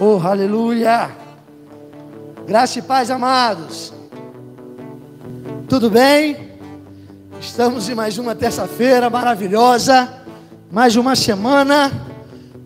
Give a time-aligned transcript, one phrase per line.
[0.00, 1.10] Oh, aleluia!
[2.46, 3.92] Graça e paz, amados.
[5.68, 6.50] Tudo bem?
[7.40, 10.12] Estamos em mais uma terça-feira maravilhosa,
[10.70, 11.92] mais uma semana.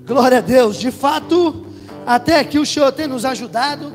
[0.06, 0.76] Glória a Deus.
[0.76, 1.66] De fato,
[2.06, 3.92] até aqui o Senhor tem nos ajudado.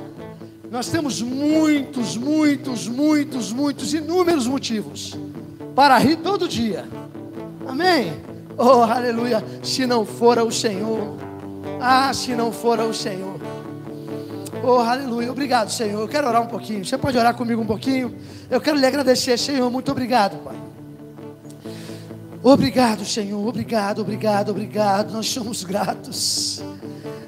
[0.70, 5.18] Nós temos muitos, muitos, muitos, muitos, inúmeros motivos
[5.74, 6.86] para rir todo dia.
[7.68, 8.14] Amém?
[8.58, 9.44] Oh, aleluia.
[9.64, 11.31] Se não fora o Senhor.
[11.80, 13.40] Ah, se não fora o Senhor.
[14.64, 15.32] Oh, aleluia.
[15.32, 16.02] Obrigado, Senhor.
[16.02, 16.86] Eu quero orar um pouquinho.
[16.86, 18.16] Você pode orar comigo um pouquinho?
[18.50, 19.70] Eu quero lhe agradecer, Senhor.
[19.72, 20.56] Muito obrigado, Pai.
[22.44, 23.48] Obrigado, Senhor.
[23.48, 25.12] Obrigado, obrigado, obrigado.
[25.14, 26.64] Nós somos gratos.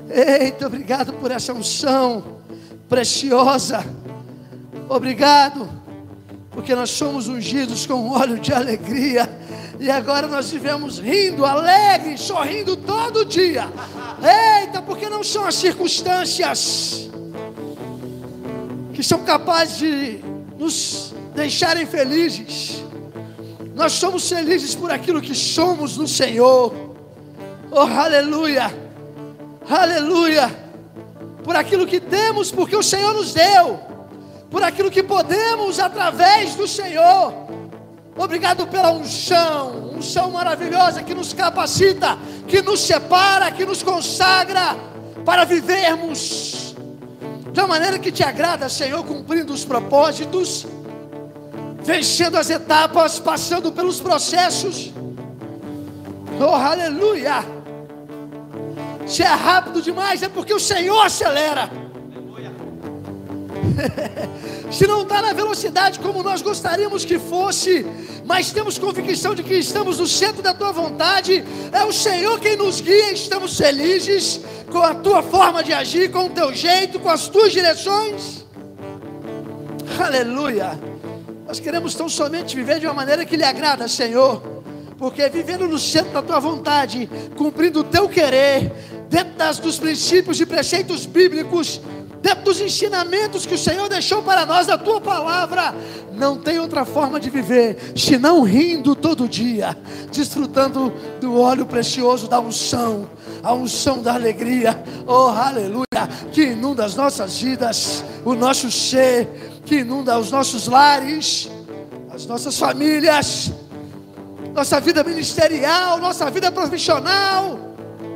[0.10, 2.24] Eita, obrigado por essa unção
[2.88, 3.84] preciosa.
[4.88, 5.68] Obrigado,
[6.52, 9.28] porque nós somos ungidos com óleo de alegria.
[9.80, 13.68] E agora nós vivemos rindo, alegre, sorrindo todo dia.
[14.62, 17.10] Eita, porque não são as circunstâncias
[18.94, 20.20] que são capazes de
[20.58, 22.84] nos deixarem felizes.
[23.76, 26.74] Nós somos felizes por aquilo que somos no Senhor.
[27.72, 28.72] Oh, aleluia!
[29.68, 30.64] Aleluia!
[31.44, 33.80] Por aquilo que temos, porque o Senhor nos deu.
[34.50, 37.34] Por aquilo que podemos através do Senhor.
[38.16, 44.76] Obrigado pela unção, unção maravilhosa que nos capacita, que nos separa, que nos consagra
[45.26, 46.76] para vivermos
[47.52, 50.66] de uma maneira que te agrada, Senhor, cumprindo os propósitos,
[51.84, 54.92] vencendo as etapas, passando pelos processos.
[56.40, 57.46] Oh, aleluia!
[59.06, 61.83] Se é rápido demais, é porque o Senhor acelera.
[64.72, 67.86] Se não está na velocidade como nós gostaríamos que fosse,
[68.26, 72.56] mas temos convicção de que estamos no centro da tua vontade, é o Senhor quem
[72.56, 74.42] nos guia, estamos felizes
[74.72, 78.46] com a tua forma de agir, com o teu jeito, com as tuas direções.
[80.00, 80.80] Aleluia.
[81.46, 84.42] Nós queremos tão somente viver de uma maneira que lhe agrada, Senhor,
[84.98, 88.72] porque vivendo no centro da tua vontade, cumprindo o teu querer,
[89.10, 91.80] dentro das, dos princípios e preceitos bíblicos,
[92.24, 95.76] dentro dos ensinamentos que o Senhor deixou para nós, da tua palavra,
[96.14, 99.78] não tem outra forma de viver senão rindo todo dia,
[100.10, 103.10] desfrutando do óleo precioso da unção,
[103.44, 105.84] a unção da alegria, oh aleluia,
[106.32, 109.28] que inunda as nossas vidas, o nosso ser,
[109.66, 111.52] que inunda os nossos lares,
[112.10, 113.52] as nossas famílias,
[114.54, 117.60] nossa vida ministerial, nossa vida profissional,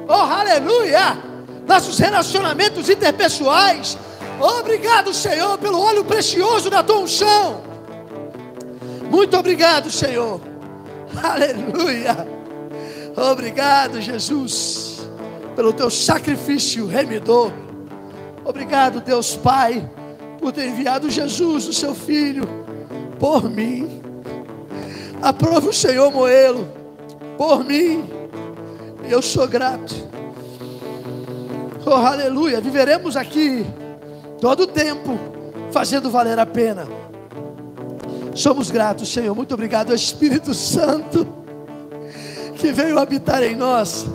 [0.08, 1.18] oh aleluia,
[1.68, 3.98] nossos relacionamentos interpessoais.
[4.40, 7.62] Obrigado, Senhor, pelo óleo precioso da tua unção.
[9.10, 10.42] Muito obrigado, Senhor.
[11.24, 12.28] Aleluia.
[13.16, 14.88] Obrigado, Jesus
[15.58, 17.52] pelo teu sacrifício remidor.
[18.46, 19.90] Obrigado, Deus Pai,
[20.40, 22.44] por ter enviado Jesus, o seu filho,
[23.20, 24.00] por mim.
[25.20, 26.70] Aprova o Senhor Moelo,
[27.40, 28.08] por mim.
[29.10, 29.96] Eu sou grato.
[31.90, 32.60] Oh, aleluia.
[32.60, 33.66] Viveremos aqui
[34.42, 35.18] todo o tempo,
[35.72, 36.86] fazendo valer a pena.
[38.36, 39.34] Somos gratos, Senhor.
[39.34, 41.26] Muito obrigado, Espírito Santo,
[42.58, 44.06] que veio habitar em nós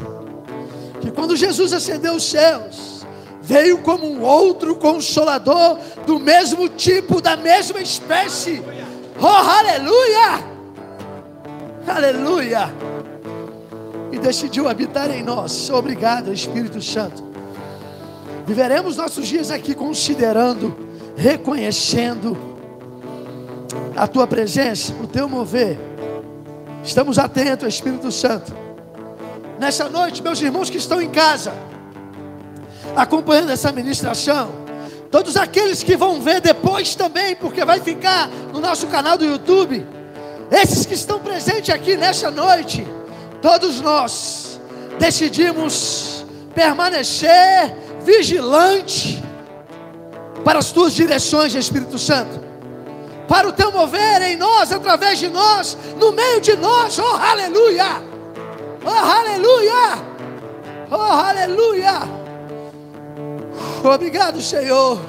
[1.01, 3.07] que quando Jesus ascendeu os céus,
[3.41, 8.63] veio como um outro consolador do mesmo tipo, da mesma espécie.
[9.19, 10.45] Oh, aleluia!
[11.89, 12.75] Aleluia!
[14.13, 15.71] E decidiu habitar em nós.
[15.71, 17.32] Obrigado, Espírito Santo.
[18.53, 20.77] Viveremos nossos dias aqui considerando,
[21.17, 22.37] reconhecendo
[23.97, 25.79] a tua presença, o teu mover.
[26.85, 28.55] Estamos atentos, Espírito Santo
[29.59, 31.55] nessa noite, meus irmãos que estão em casa,
[32.95, 34.51] acompanhando essa ministração,
[35.11, 39.87] todos aqueles que vão ver depois também, porque vai ficar no nosso canal do YouTube,
[40.51, 42.87] esses que estão presentes aqui nessa noite,
[43.41, 44.61] todos nós
[44.99, 49.23] decidimos permanecer vigilante
[50.45, 52.41] para as tuas direções, Espírito Santo,
[53.29, 58.03] para o teu mover em nós, através de nós, no meio de nós, oh aleluia!
[58.85, 60.13] Oh, aleluia!
[60.91, 62.01] Oh, aleluia!
[63.85, 65.01] Obrigado, Senhor.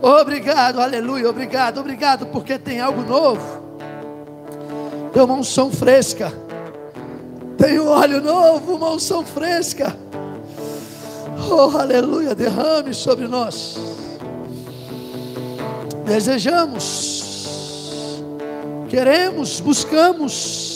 [0.00, 1.30] Obrigado, aleluia.
[1.30, 3.62] Obrigado, obrigado, porque tem algo novo.
[5.12, 6.32] Tem uma unção fresca.
[7.56, 9.96] Tem um óleo novo, uma unção fresca.
[11.50, 12.34] Oh, aleluia.
[12.34, 13.76] Derrame sobre nós.
[16.04, 17.22] Desejamos,
[18.88, 20.72] queremos, buscamos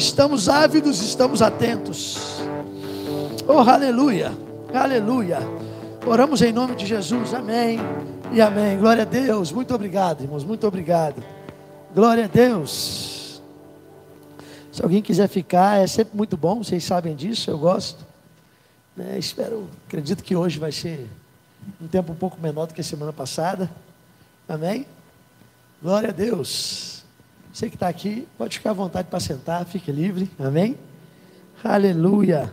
[0.00, 2.16] Estamos ávidos, estamos atentos.
[3.46, 4.32] Oh, aleluia.
[4.72, 5.40] Aleluia.
[6.06, 7.34] Oramos em nome de Jesus.
[7.34, 7.78] Amém.
[8.32, 8.78] E amém.
[8.78, 9.52] Glória a Deus.
[9.52, 10.42] Muito obrigado, irmãos.
[10.42, 11.22] Muito obrigado.
[11.94, 13.42] Glória a Deus.
[14.72, 16.64] Se alguém quiser ficar, é sempre muito bom.
[16.64, 17.50] Vocês sabem disso.
[17.50, 18.09] Eu gosto.
[19.00, 19.18] Né?
[19.18, 21.08] Espero, acredito que hoje vai ser
[21.80, 23.70] um tempo um pouco menor do que a semana passada.
[24.46, 24.84] Amém?
[25.82, 27.02] Glória a Deus.
[27.50, 30.30] Você que está aqui, pode ficar à vontade para sentar, fique livre.
[30.38, 30.76] Amém?
[31.64, 32.52] Aleluia.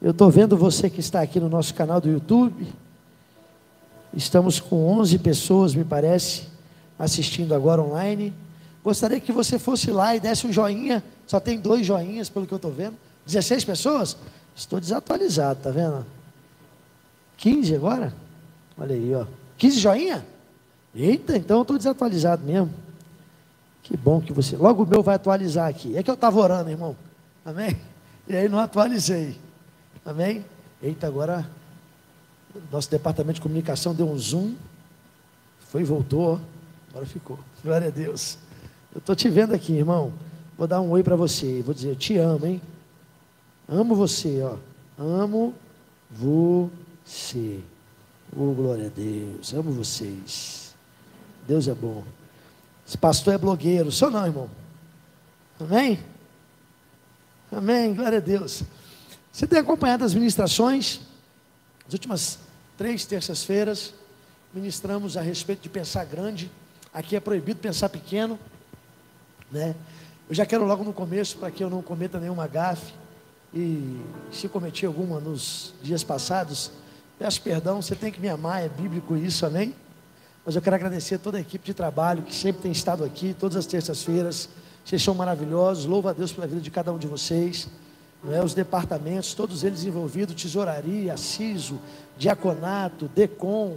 [0.00, 2.72] Eu estou vendo você que está aqui no nosso canal do YouTube.
[4.14, 6.44] Estamos com 11 pessoas, me parece,
[6.98, 8.32] assistindo agora online.
[8.82, 11.04] Gostaria que você fosse lá e desse um joinha.
[11.26, 12.96] Só tem dois joinhas, pelo que eu estou vendo.
[13.26, 14.16] 16 pessoas?
[14.54, 16.04] Estou desatualizado, tá vendo?
[17.36, 18.14] 15 agora?
[18.78, 19.26] Olha aí, ó.
[19.58, 20.26] 15 joinha?
[20.94, 22.72] Eita, então eu estou desatualizado mesmo.
[23.82, 24.56] Que bom que você.
[24.56, 25.96] Logo o meu vai atualizar aqui.
[25.96, 26.96] É que eu estava orando, irmão.
[27.44, 27.76] Amém?
[28.28, 29.36] E aí não atualizei.
[30.04, 30.44] Amém?
[30.80, 31.46] Eita, agora
[32.70, 34.54] nosso departamento de comunicação deu um zoom.
[35.68, 36.40] Foi e voltou.
[36.90, 37.38] Agora ficou.
[37.64, 38.38] Glória a Deus.
[38.94, 40.12] Eu estou te vendo aqui, irmão.
[40.56, 41.62] Vou dar um oi para você.
[41.62, 42.60] Vou dizer, eu te amo, hein?
[43.68, 44.56] Amo você, ó.
[44.98, 45.54] Amo
[46.10, 47.60] você.
[48.36, 49.52] Oh, glória a Deus.
[49.52, 50.74] Amo vocês.
[51.46, 52.04] Deus é bom.
[52.86, 53.90] Esse pastor é blogueiro.
[53.90, 54.50] Só não, irmão.
[55.60, 55.98] Amém?
[57.50, 57.94] Amém.
[57.94, 58.62] Glória a Deus.
[59.32, 61.00] Você tem acompanhado as ministrações?
[61.86, 62.38] As últimas
[62.76, 63.94] três terças-feiras,
[64.52, 66.50] ministramos a respeito de pensar grande.
[66.92, 68.38] Aqui é proibido pensar pequeno.
[69.50, 69.74] Né?
[70.28, 72.92] Eu já quero logo no começo, para que eu não cometa nenhuma gafe.
[73.54, 74.00] E
[74.30, 76.70] se cometi alguma nos dias passados,
[77.18, 79.74] peço perdão, você tem que me amar, é bíblico isso, amém?
[80.44, 83.34] Mas eu quero agradecer a toda a equipe de trabalho que sempre tem estado aqui,
[83.38, 84.48] todas as terças-feiras.
[84.84, 87.68] Vocês são maravilhosos, louvo a Deus pela vida de cada um de vocês
[88.22, 88.42] não é?
[88.42, 91.78] os departamentos, todos eles envolvidos, tesouraria, CISO,
[92.16, 93.76] diaconato, DECOM,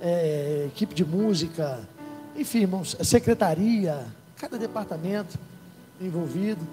[0.00, 1.80] é, equipe de música,
[2.36, 5.38] enfim, irmãos, secretaria, cada departamento
[6.00, 6.66] envolvido.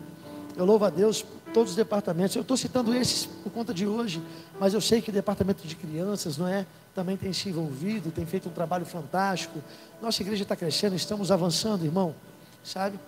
[0.56, 2.36] Eu louvo a Deus todos os departamentos.
[2.36, 4.22] Eu estou citando esses por conta de hoje,
[4.60, 6.66] mas eu sei que o departamento de crianças, não é?
[6.96, 9.60] Também tem se envolvido, tem feito um trabalho fantástico.
[10.02, 12.16] Nossa igreja está crescendo, estamos avançando, irmão,
[12.64, 13.00] sabe?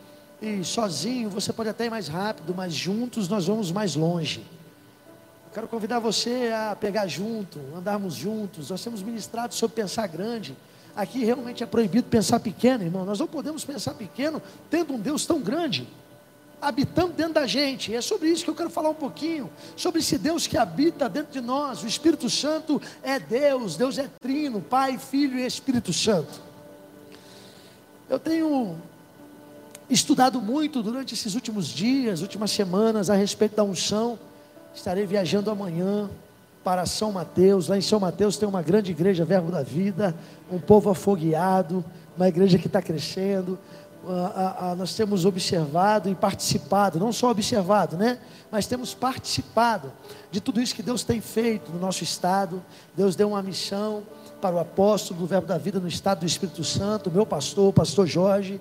[0.42, 4.44] E sozinho você pode até ir mais rápido, mas juntos nós vamos mais longe.
[5.54, 8.70] quero convidar você a pegar junto, andarmos juntos.
[8.70, 10.56] Nós temos ministrado sobre pensar grande.
[10.96, 13.06] Aqui realmente é proibido pensar pequeno, irmão.
[13.06, 15.88] Nós não podemos pensar pequeno tendo um Deus tão grande
[16.62, 17.94] habitando dentro da gente.
[17.96, 21.34] É sobre isso que eu quero falar um pouquinho, sobre esse Deus que habita dentro
[21.34, 21.82] de nós.
[21.84, 26.40] O Espírito Santo é Deus, Deus é trino, Pai, Filho e Espírito Santo.
[28.08, 28.76] Eu tenho
[29.90, 34.20] estudado muito durante esses últimos dias, últimas semanas, a respeito da unção.
[34.74, 36.10] Estarei viajando amanhã
[36.64, 37.68] para São Mateus.
[37.68, 40.16] Lá em São Mateus tem uma grande igreja, Verbo da Vida,
[40.52, 41.84] um povo afogueado,
[42.16, 43.58] uma igreja que está crescendo.
[44.78, 48.18] Nós temos observado e participado, não só observado, né?
[48.52, 49.92] Mas temos participado
[50.32, 52.62] de tudo isso que Deus tem feito no nosso estado.
[52.96, 54.04] Deus deu uma missão
[54.42, 57.74] para o apóstolo do Verbo da Vida no estado do Espírito Santo, meu pastor, o
[57.74, 58.60] pastor Jorge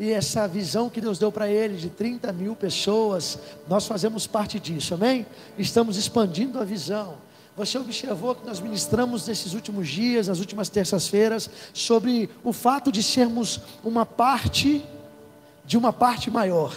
[0.00, 3.38] e essa visão que Deus deu para ele de 30 mil pessoas,
[3.68, 5.26] nós fazemos parte disso, amém?
[5.58, 7.16] Estamos expandindo a visão.
[7.56, 13.02] Você observou que nós ministramos nesses últimos dias, nas últimas terças-feiras, sobre o fato de
[13.02, 14.84] sermos uma parte
[15.64, 16.74] de uma parte maior,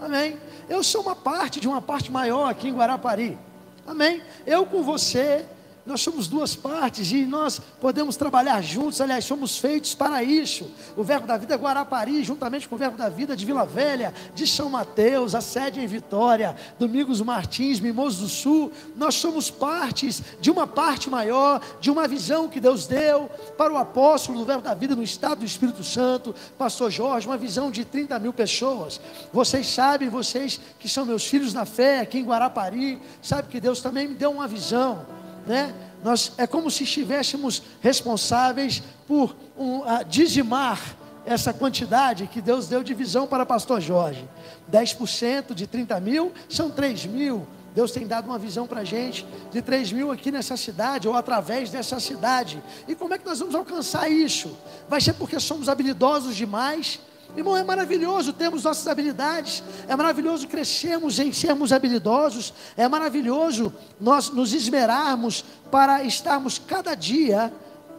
[0.00, 0.36] amém?
[0.68, 3.38] Eu sou uma parte de uma parte maior aqui em Guarapari,
[3.86, 4.20] amém?
[4.46, 5.46] Eu com você,
[5.88, 10.70] nós somos duas partes e nós podemos trabalhar juntos, aliás, somos feitos para isso.
[10.94, 14.12] O Verbo da Vida é Guarapari, juntamente com o Verbo da Vida de Vila Velha,
[14.34, 20.22] de São Mateus, a sede em Vitória, Domingos Martins, Mimoso do Sul, nós somos partes
[20.38, 24.62] de uma parte maior, de uma visão que Deus deu para o apóstolo do Verbo
[24.62, 29.00] da Vida no estado do Espírito Santo, Pastor Jorge, uma visão de 30 mil pessoas.
[29.32, 33.80] Vocês sabem, vocês que são meus filhos na fé aqui em Guarapari, sabem que Deus
[33.80, 35.17] também me deu uma visão
[35.48, 35.74] né?
[36.04, 42.94] Nós, é como se estivéssemos responsáveis por um, dizimar essa quantidade que Deus deu de
[42.94, 44.24] visão para pastor Jorge.
[44.70, 47.46] 10% de 30 mil são 3 mil.
[47.74, 51.14] Deus tem dado uma visão para a gente de 3 mil aqui nessa cidade ou
[51.14, 52.62] através dessa cidade.
[52.86, 54.56] E como é que nós vamos alcançar isso?
[54.88, 57.00] Vai ser porque somos habilidosos demais?
[57.36, 64.30] Irmão, é maravilhoso termos nossas habilidades, é maravilhoso crescermos em sermos habilidosos, é maravilhoso nós
[64.30, 67.52] nos esmerarmos para estarmos cada dia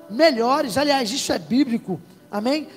[0.10, 0.78] melhores.
[0.78, 2.68] Aliás, isso é bíblico, amém?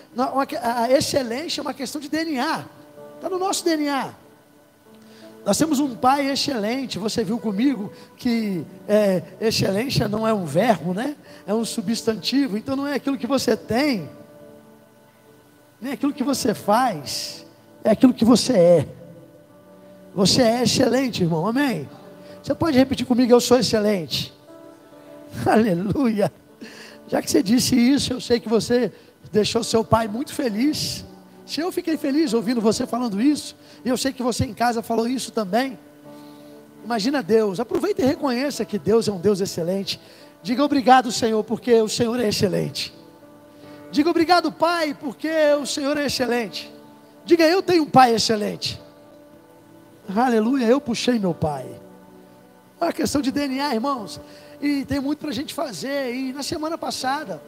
[0.62, 2.64] A excelência é uma questão de DNA,
[3.16, 4.14] está no nosso DNA.
[5.44, 6.98] Nós temos um pai excelente.
[6.98, 11.16] Você viu comigo que é, excelência não é um verbo, né?
[11.44, 12.56] É um substantivo.
[12.56, 14.08] Então não é aquilo que você tem,
[15.82, 17.44] nem aquilo que você faz,
[17.82, 18.88] é aquilo que você é.
[20.14, 21.44] Você é excelente, irmão.
[21.44, 21.88] Amém?
[22.40, 24.32] Você pode repetir comigo: Eu sou excelente.
[25.44, 26.32] Aleluia.
[27.08, 28.92] Já que você disse isso, eu sei que você
[29.32, 31.04] deixou seu pai muito feliz.
[31.44, 34.82] Se eu fiquei feliz ouvindo você falando isso, e eu sei que você em casa
[34.82, 35.76] falou isso também.
[36.84, 40.00] Imagina Deus, aproveita e reconheça que Deus é um Deus excelente.
[40.44, 43.01] Diga obrigado, Senhor, porque o Senhor é excelente.
[43.92, 45.28] Diga obrigado, Pai, porque
[45.60, 46.72] o Senhor é excelente.
[47.26, 48.80] Diga eu tenho um Pai excelente.
[50.16, 51.66] Aleluia, eu puxei meu Pai.
[52.80, 54.18] É uma questão de DNA, irmãos.
[54.62, 56.14] E tem muito para a gente fazer.
[56.14, 57.42] E na semana passada,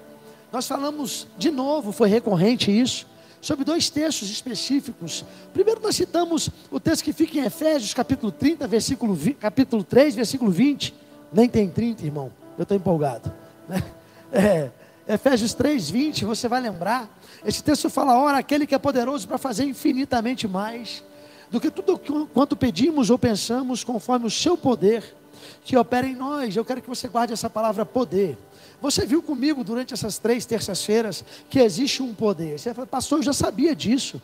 [0.52, 3.06] nós falamos de novo, foi recorrente isso
[3.40, 5.24] sobre dois textos específicos.
[5.54, 10.14] Primeiro nós citamos o texto que fica em Efésios, capítulo 30, versículo 20, capítulo 3,
[10.14, 10.94] versículo 20.
[11.32, 12.30] Nem tem 30, irmão.
[12.58, 13.32] Eu estou empolgado.
[13.66, 13.82] Né?
[14.36, 14.68] É,
[15.06, 17.08] Efésios 3, 20, você vai lembrar.
[17.44, 21.02] Esse texto fala: ora, aquele que é poderoso para fazer infinitamente mais
[21.50, 21.98] do que tudo
[22.32, 25.14] quanto pedimos ou pensamos, conforme o seu poder
[25.62, 26.56] que opera em nós.
[26.56, 28.36] Eu quero que você guarde essa palavra poder.
[28.80, 32.58] Você viu comigo durante essas três terças-feiras que existe um poder.
[32.58, 34.20] Você fala, pastor, eu já sabia disso.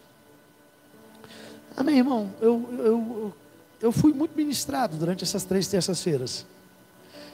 [1.76, 2.30] Amém, irmão?
[2.40, 3.34] Eu, eu,
[3.80, 6.44] eu fui muito ministrado durante essas três terças-feiras.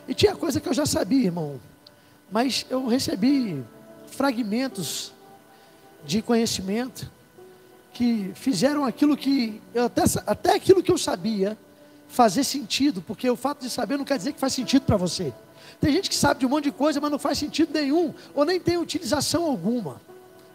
[0.06, 1.58] E tinha coisa que eu já sabia, irmão.
[2.30, 3.64] Mas eu recebi
[4.06, 5.12] fragmentos
[6.04, 7.10] de conhecimento
[7.92, 11.56] que fizeram aquilo que, até, até aquilo que eu sabia,
[12.08, 15.32] fazer sentido, porque o fato de saber não quer dizer que faz sentido para você.
[15.80, 18.44] Tem gente que sabe de um monte de coisa, mas não faz sentido nenhum, ou
[18.44, 20.00] nem tem utilização alguma.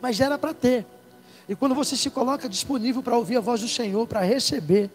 [0.02, 0.86] Mas era para ter.
[1.48, 4.90] E quando você se coloca disponível para ouvir a voz do Senhor, para receber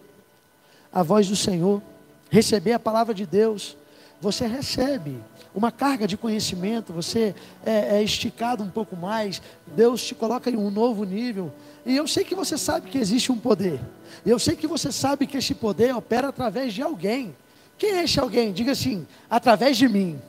[0.92, 1.82] a voz do Senhor,
[2.30, 3.76] receber a palavra de Deus,
[4.20, 5.18] você recebe
[5.54, 10.56] uma carga de conhecimento, você é, é, esticado um pouco mais, Deus te coloca em
[10.56, 11.52] um novo nível.
[11.84, 13.80] E eu sei que você sabe que existe um poder.
[14.24, 17.34] Eu sei que você sabe que esse poder opera através de alguém.
[17.78, 18.52] Quem é esse alguém?
[18.52, 20.20] Diga assim: através de mim.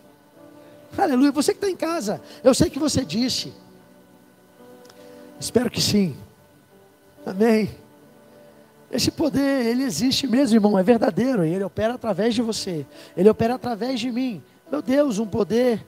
[0.97, 1.31] Aleluia.
[1.31, 3.51] Você que está em casa, eu sei que você disse.
[5.39, 6.15] Espero que sim.
[7.25, 7.69] Amém.
[8.91, 11.45] Esse poder, ele existe mesmo, irmão, é verdadeiro.
[11.45, 12.85] E ele opera através de você.
[13.15, 14.41] Ele opera através de mim.
[14.71, 15.85] Meu Deus, um poder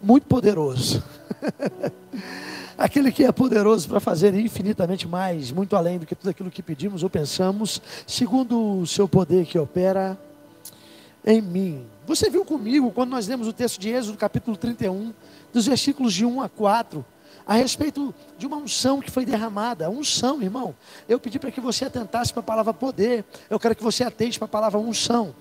[0.00, 1.02] muito poderoso.
[2.76, 6.62] Aquele que é poderoso para fazer infinitamente mais, muito além do que tudo aquilo que
[6.62, 10.18] pedimos ou pensamos, segundo o seu poder que opera
[11.24, 11.86] em mim.
[12.06, 15.12] Você viu comigo quando nós lemos o texto de Êxodo, capítulo 31,
[15.52, 17.04] dos versículos de 1 a 4,
[17.46, 19.90] a respeito de uma unção que foi derramada.
[19.90, 20.74] Unção, irmão.
[21.08, 23.24] Eu pedi para que você atentasse para a palavra poder.
[23.50, 25.34] Eu quero que você atente para a palavra unção.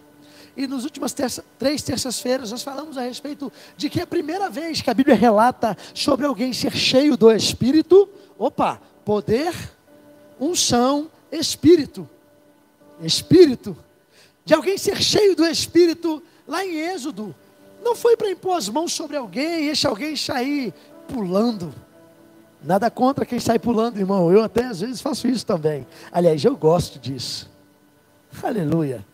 [0.56, 4.50] E nas últimas terça, três terças-feiras nós falamos a respeito de que é a primeira
[4.50, 8.08] vez que a Bíblia relata sobre alguém ser cheio do Espírito.
[8.38, 9.54] Opa, poder,
[10.40, 12.08] unção, Espírito.
[13.02, 13.76] Espírito
[14.46, 17.34] de alguém ser cheio do Espírito lá em Êxodo.
[17.84, 20.74] Não foi para impor as mãos sobre alguém e esse alguém sair
[21.08, 21.74] pulando.
[22.64, 24.32] Nada contra quem sai pulando, irmão.
[24.32, 25.86] Eu até às vezes faço isso também.
[26.12, 27.50] Aliás, eu gosto disso.
[28.42, 29.06] Aleluia.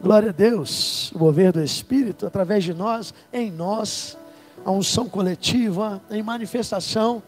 [0.00, 1.12] Glória a Deus.
[1.12, 4.16] O mover do Espírito através de nós, em nós,
[4.64, 7.22] a unção coletiva, em manifestação.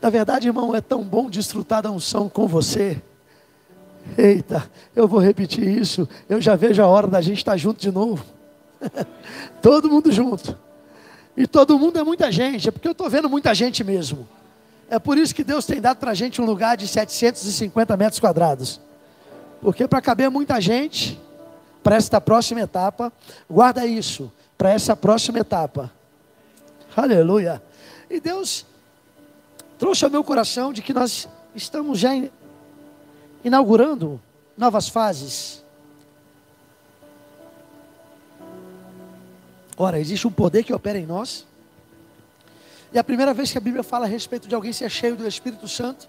[0.00, 3.00] Na verdade, irmão, é tão bom desfrutar da unção com você
[4.16, 6.08] Eita, eu vou repetir isso.
[6.28, 8.24] Eu já vejo a hora da gente estar junto de novo.
[9.62, 10.58] todo mundo junto.
[11.36, 14.28] E todo mundo é muita gente, é porque eu estou vendo muita gente mesmo.
[14.88, 18.20] É por isso que Deus tem dado para a gente um lugar de 750 metros
[18.20, 18.80] quadrados.
[19.60, 21.18] Porque para caber muita gente,
[21.82, 23.12] para esta próxima etapa,
[23.48, 25.90] guarda isso, para essa próxima etapa.
[26.94, 27.62] Aleluia.
[28.10, 28.66] E Deus
[29.78, 32.10] trouxe ao meu coração de que nós estamos já
[33.42, 34.20] inaugurando
[34.56, 35.61] novas fases.
[39.76, 41.46] Ora, existe um poder que opera em nós.
[42.92, 45.26] E a primeira vez que a Bíblia fala a respeito de alguém ser cheio do
[45.26, 46.08] Espírito Santo,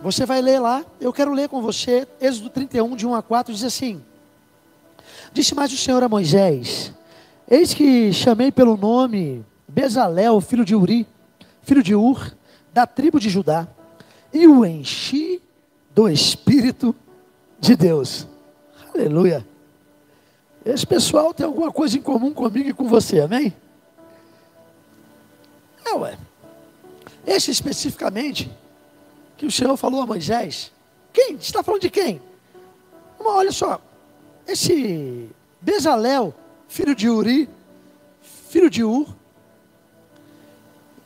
[0.00, 3.52] você vai ler lá, eu quero ler com você, Êxodo 31, de 1 a 4,
[3.52, 4.02] diz assim:
[5.32, 6.92] Disse mais o Senhor a Moisés:
[7.48, 11.06] Eis que chamei pelo nome Bezalel, filho de Uri,
[11.62, 12.34] filho de Ur,
[12.72, 13.68] da tribo de Judá
[14.32, 15.42] e o enchi
[15.94, 16.94] do Espírito
[17.60, 18.26] de Deus.
[18.94, 19.46] Aleluia.
[20.64, 23.52] Esse pessoal tem alguma coisa em comum comigo e com você, amém?
[25.84, 26.16] É, ué.
[27.26, 28.50] Esse especificamente,
[29.36, 30.72] que o Senhor falou a Moisés,
[31.12, 31.36] Quem?
[31.36, 32.22] Você está falando de quem?
[33.18, 33.80] Olha só.
[34.46, 35.28] Esse
[35.60, 36.34] Bezalel,
[36.68, 37.48] filho de Uri,
[38.48, 39.06] filho de Ur,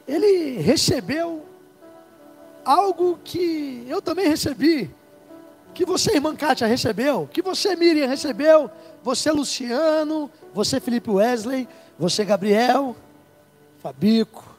[0.06, 1.44] ele recebeu
[2.64, 4.90] algo que eu também recebi,
[5.76, 8.70] que você, irmã Kátia, recebeu, que você, Miriam, recebeu,
[9.04, 11.68] você, Luciano, você, Felipe Wesley,
[11.98, 12.96] você, Gabriel,
[13.82, 14.56] Fabico,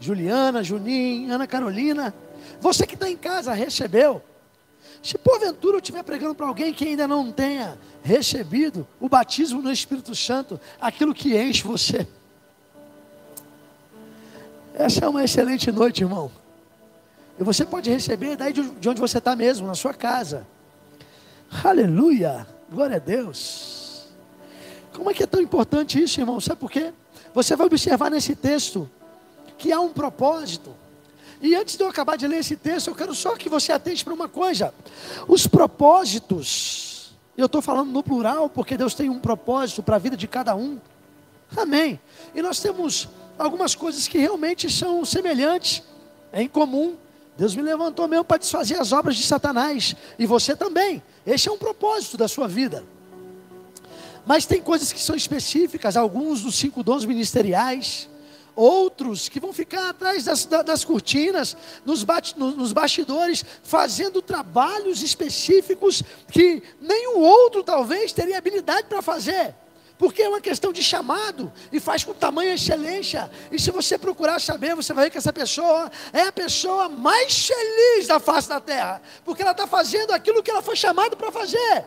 [0.00, 2.14] Juliana, Juninho, Ana Carolina,
[2.62, 4.22] você que está em casa, recebeu.
[5.02, 9.70] Se porventura eu estiver pregando para alguém que ainda não tenha recebido o batismo no
[9.70, 12.08] Espírito Santo, aquilo que enche você.
[14.72, 16.32] Essa é uma excelente noite, irmão.
[17.38, 20.53] E você pode receber daí de onde você está mesmo, na sua casa.
[21.62, 22.46] Aleluia!
[22.70, 24.08] Glória a Deus.
[24.92, 26.40] Como é que é tão importante isso, irmão?
[26.40, 26.92] Sabe por quê?
[27.32, 28.88] Você vai observar nesse texto
[29.58, 30.74] que há um propósito.
[31.40, 34.04] E antes de eu acabar de ler esse texto, eu quero só que você atente
[34.04, 34.72] para uma coisa.
[35.28, 40.16] Os propósitos, eu estou falando no plural, porque Deus tem um propósito para a vida
[40.16, 40.78] de cada um.
[41.56, 42.00] Amém.
[42.34, 43.08] E nós temos
[43.38, 45.82] algumas coisas que realmente são semelhantes,
[46.32, 46.96] é em comum.
[47.36, 49.94] Deus me levantou mesmo para desfazer as obras de Satanás.
[50.18, 51.02] E você também.
[51.26, 52.84] Esse é um propósito da sua vida.
[54.24, 58.08] Mas tem coisas que são específicas, alguns dos cinco dons ministeriais,
[58.56, 62.04] outros que vão ficar atrás das, das cortinas, nos,
[62.36, 69.54] nos bastidores, fazendo trabalhos específicos que nenhum outro talvez teria habilidade para fazer
[69.98, 73.30] porque é uma questão de chamado e faz com tamanha excelência.
[73.50, 77.46] E se você procurar saber, você vai ver que essa pessoa é a pessoa mais
[77.46, 81.30] feliz da face da terra, porque ela está fazendo aquilo que ela foi chamada para
[81.30, 81.84] fazer.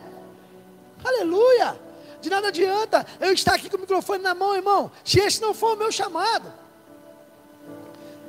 [1.04, 1.78] Aleluia!
[2.20, 5.54] De nada adianta eu estar aqui com o microfone na mão, irmão, se esse não
[5.54, 6.52] for o meu chamado.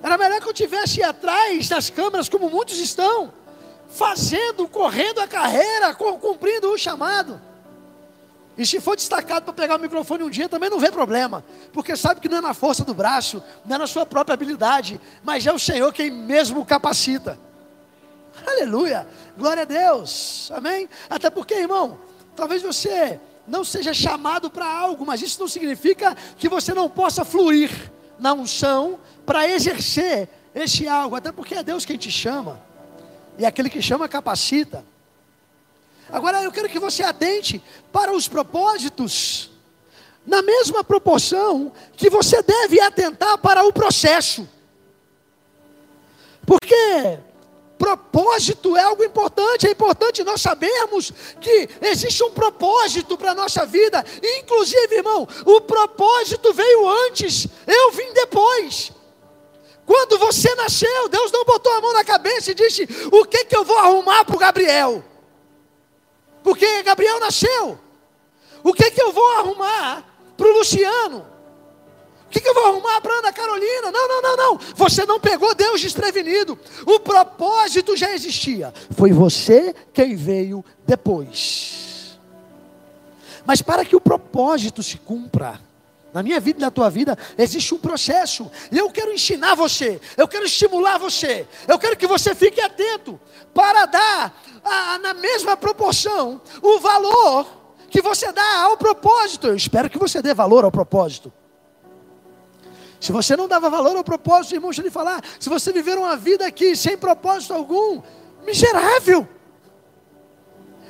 [0.04, 3.34] Era melhor que eu tivesse atrás das câmeras, como muitos estão,
[3.90, 7.42] fazendo, correndo a carreira, cumprindo o chamado.
[8.60, 11.96] E se for destacado para pegar o microfone um dia, também não vê problema, porque
[11.96, 15.48] sabe que não é na força do braço, não é na sua própria habilidade, mas
[15.48, 17.40] é o Senhor quem mesmo capacita.
[18.46, 19.08] Aleluia,
[19.38, 20.90] glória a Deus, amém?
[21.10, 22.00] Até porque, irmão,
[22.36, 27.24] talvez você não seja chamado para algo, mas isso não significa que você não possa
[27.24, 27.72] fluir
[28.20, 32.60] na unção para exercer esse algo, até porque é Deus quem te chama,
[33.38, 34.84] e aquele que chama capacita.
[36.12, 39.52] Agora eu quero que você atente para os propósitos,
[40.26, 44.48] na mesma proporção que você deve atentar para o processo.
[46.46, 47.20] Porque
[47.80, 53.66] propósito é algo importante, é importante nós sabermos que existe um propósito para a nossa
[53.66, 54.04] vida,
[54.40, 58.92] inclusive, irmão, o propósito veio antes, eu vim depois.
[59.86, 63.56] Quando você nasceu, Deus não botou a mão na cabeça e disse: O que, que
[63.56, 65.04] eu vou arrumar para o Gabriel?
[66.44, 67.80] Porque Gabriel nasceu.
[68.64, 70.04] O que, que eu vou arrumar
[70.36, 71.26] para o Luciano?
[72.26, 73.92] O que, que eu vou arrumar para Ana Carolina?
[73.92, 74.60] Não, não, não, não.
[74.76, 76.60] Você não pegou Deus desprevenido.
[76.86, 78.72] O propósito já existia.
[78.92, 82.20] Foi você quem veio depois.
[83.46, 85.60] Mas para que o propósito se cumpra,
[86.14, 88.50] na minha vida e na tua vida existe um processo.
[88.72, 93.20] E eu quero ensinar você, eu quero estimular você, eu quero que você fique atento
[93.54, 97.48] para dar a, na mesma proporção o valor
[97.90, 99.48] que você dá ao propósito.
[99.48, 101.32] Eu espero que você dê valor ao propósito.
[103.00, 105.24] Se você não dava valor ao propósito, irmão, deixa eu lhe falar.
[105.40, 108.02] Se você viver uma vida aqui sem propósito algum,
[108.46, 109.28] miserável,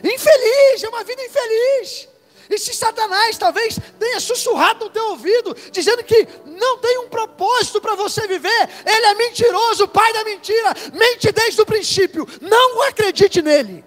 [0.03, 2.08] infeliz, é uma vida infeliz.
[2.49, 7.79] E se Satanás talvez tenha sussurrado no teu ouvido, dizendo que não tem um propósito
[7.79, 12.27] para você viver, ele é mentiroso, pai da mentira, mente desde o princípio.
[12.41, 13.85] Não acredite nele.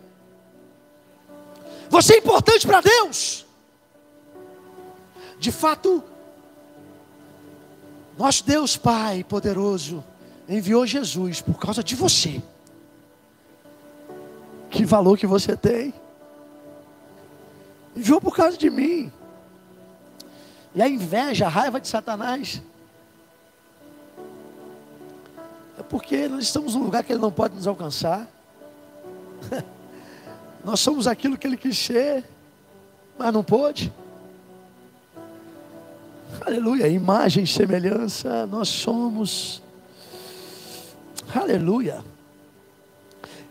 [1.90, 3.44] Você é importante para Deus.
[5.38, 6.04] De fato,
[8.16, 10.04] nosso Deus Pai poderoso
[10.48, 12.40] enviou Jesus por causa de você.
[14.70, 15.92] Que valor que você tem.
[17.94, 19.12] Enviou por causa de mim.
[20.74, 22.62] E a inveja, a raiva de Satanás.
[25.78, 28.26] É porque nós estamos num lugar que ele não pode nos alcançar.
[30.64, 32.24] nós somos aquilo que ele quis ser,
[33.18, 33.92] mas não pôde.
[36.40, 39.62] Aleluia, imagem semelhança, nós somos.
[41.34, 42.02] Aleluia.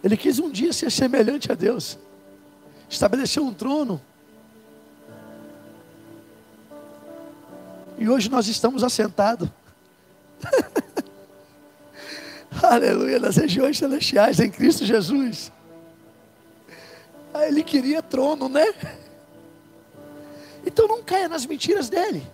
[0.04, 1.98] Ele quis um dia ser semelhante a Deus,
[2.90, 4.02] estabeleceu um trono
[8.02, 9.48] E hoje nós estamos assentados.
[12.64, 15.52] Aleluia, nas regiões celestiais em Cristo Jesus.
[17.46, 18.74] ele queria trono, né?
[20.66, 22.26] Então não caia nas mentiras dele.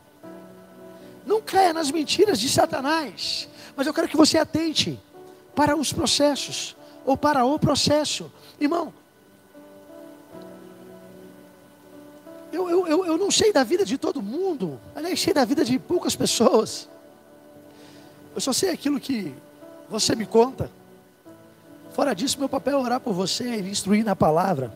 [1.25, 3.49] Não caia nas mentiras de Satanás.
[3.75, 4.97] Mas eu quero que você atente
[5.53, 8.31] para os processos, ou para o processo.
[8.57, 8.93] Irmão,
[12.57, 15.63] eu, eu, eu, eu não sei da vida de todo mundo, aliás, sei da vida
[15.63, 16.89] de poucas pessoas.
[18.33, 19.33] Eu só sei aquilo que
[19.87, 20.69] você me conta.
[21.91, 24.73] Fora disso, meu papel é orar por você e instruir na palavra.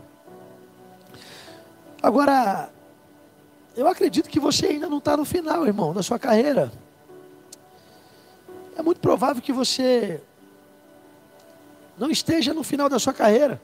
[2.02, 2.70] Agora,
[3.76, 6.72] eu acredito que você ainda não está no final, irmão, da sua carreira.
[8.76, 10.22] É muito provável que você
[11.98, 13.62] não esteja no final da sua carreira.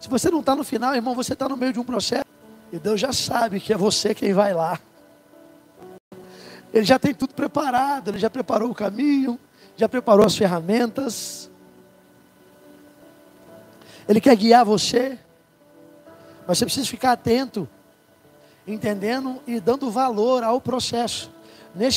[0.00, 2.29] Se você não está no final, irmão, você está no meio de um processo.
[2.72, 4.78] E Deus já sabe que é você quem vai lá.
[6.72, 9.38] Ele já tem tudo preparado, ele já preparou o caminho,
[9.76, 11.50] já preparou as ferramentas.
[14.08, 15.18] Ele quer guiar você.
[16.46, 17.68] Mas você precisa ficar atento,
[18.66, 21.30] entendendo e dando valor ao processo.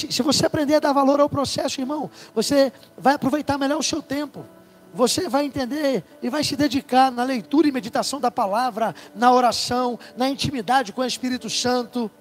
[0.09, 4.01] Se você aprender a dar valor ao processo, irmão, você vai aproveitar melhor o seu
[4.01, 4.45] tempo.
[4.93, 9.99] Você vai entender e vai se dedicar na leitura e meditação da palavra, na oração,
[10.15, 12.11] na intimidade com o Espírito Santo.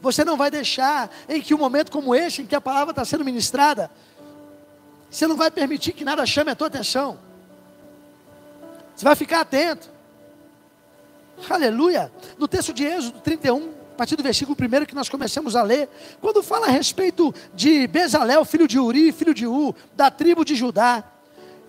[0.00, 3.04] Você não vai deixar em que um momento como esse, em que a palavra está
[3.04, 3.90] sendo ministrada,
[5.10, 7.18] você não vai permitir que nada chame a tua atenção.
[8.94, 9.90] Você vai ficar atento.
[11.48, 12.12] Aleluia.
[12.38, 15.88] No texto de Êxodo 31, a partir do versículo 1 que nós começamos a ler,
[16.20, 20.54] quando fala a respeito de Bezalel, filho de Uri, filho de U, da tribo de
[20.54, 21.02] Judá,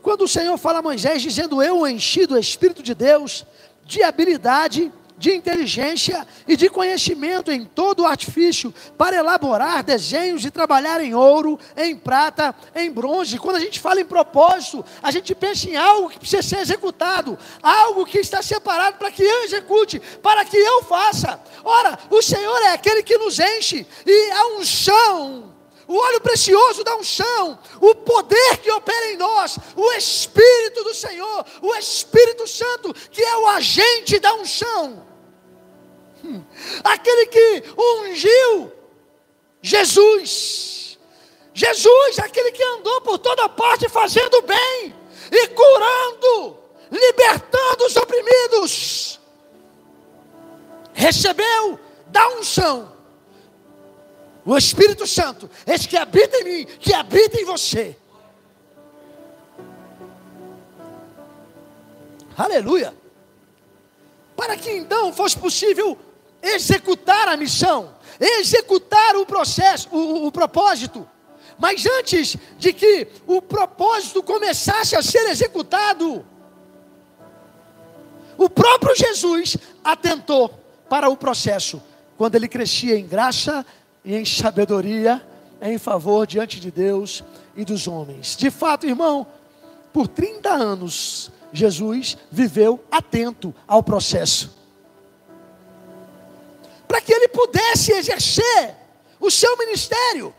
[0.02, 3.46] quando o Senhor fala a Moisés, dizendo: Eu enchi do Espírito de Deus,
[3.86, 10.50] de habilidade, de inteligência e de conhecimento em todo o artifício, para elaborar desenhos e
[10.50, 13.38] trabalhar em ouro, em prata, em bronze.
[13.38, 17.38] Quando a gente fala em propósito, a gente pensa em algo que precisa ser executado,
[17.62, 21.40] algo que está separado para que eu execute, para que eu faça.
[21.64, 25.51] Ora, o Senhor é aquele que nos enche, e a unção
[25.92, 31.46] o óleo precioso da unção, o poder que opera em nós, o Espírito do Senhor,
[31.62, 35.06] o Espírito Santo, que é o agente da unção,
[36.24, 36.42] hum.
[36.82, 38.72] aquele que ungiu
[39.62, 40.98] Jesus,
[41.54, 44.96] Jesus, aquele que andou por toda parte fazendo bem
[45.30, 46.58] e curando,
[46.90, 49.20] libertando os oprimidos,
[50.94, 51.78] recebeu
[52.08, 53.01] da unção
[54.46, 57.96] o Espírito Santo, esse que habita em mim, que habita em você.
[62.38, 62.94] Aleluia.
[64.36, 65.98] Para que então fosse possível
[66.42, 71.08] executar a missão, executar o processo, o, o propósito.
[71.60, 76.26] Mas antes de que o propósito começasse a ser executado,
[78.36, 80.50] o próprio Jesus atentou
[80.90, 81.82] para o processo,
[82.18, 83.64] quando ele crescia em graça
[84.04, 85.22] e em sabedoria
[85.62, 87.24] em favor diante de Deus
[87.56, 88.36] e dos homens.
[88.36, 89.28] De fato, irmão,
[89.94, 94.58] por 30 anos, Jesus viveu atento ao processo.
[96.88, 98.76] Para que ele pudesse exercer
[99.20, 100.34] o seu ministério.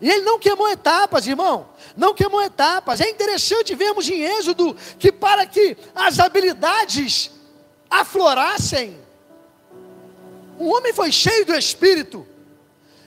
[0.00, 1.68] E ele não queimou etapas, irmão.
[1.96, 3.00] Não queimou etapas.
[3.00, 7.30] É interessante vermos em Êxodo que para que as habilidades
[7.88, 8.98] aflorassem,
[10.58, 12.26] o homem foi cheio do Espírito.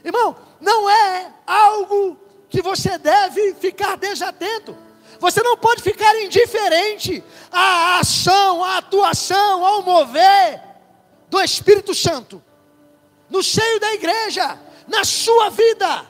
[0.06, 4.78] Irmão, não é algo que você deve ficar desatento.
[5.20, 10.62] Você não pode ficar indiferente à ação, à atuação, ao mover
[11.28, 12.44] do Espírito Santo
[13.30, 16.06] no seio da igreja, na sua vida.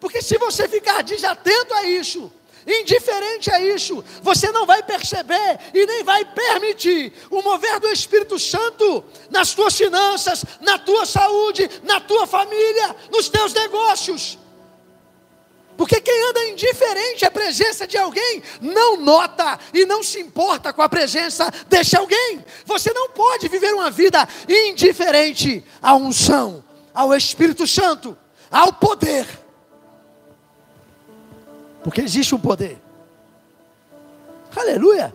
[0.00, 2.32] Porque se você ficar desatento a isso,
[2.66, 8.38] indiferente a isso, você não vai perceber e nem vai permitir o mover do Espírito
[8.38, 14.38] Santo nas tuas finanças, na tua saúde, na tua família, nos teus negócios.
[15.76, 20.80] Porque quem anda indiferente à presença de alguém não nota e não se importa com
[20.80, 22.44] a presença desse alguém.
[22.64, 28.16] Você não pode viver uma vida indiferente à unção, ao Espírito Santo,
[28.50, 29.26] ao poder
[31.86, 32.82] porque existe um poder.
[34.56, 35.14] Aleluia.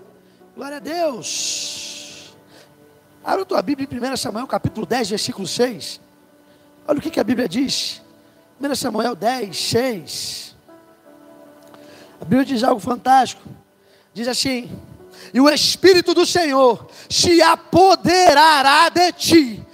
[0.56, 2.34] Glória a Deus.
[3.22, 6.00] Abra a tua Bíblia em 1 Samuel capítulo 10, versículo 6.
[6.88, 8.02] Olha o que, que a Bíblia diz.
[8.58, 10.56] 1 Samuel 10, 6.
[12.22, 13.42] A Bíblia diz algo fantástico.
[14.14, 14.72] Diz assim:
[15.34, 19.68] E o Espírito do Senhor se apoderará de ti,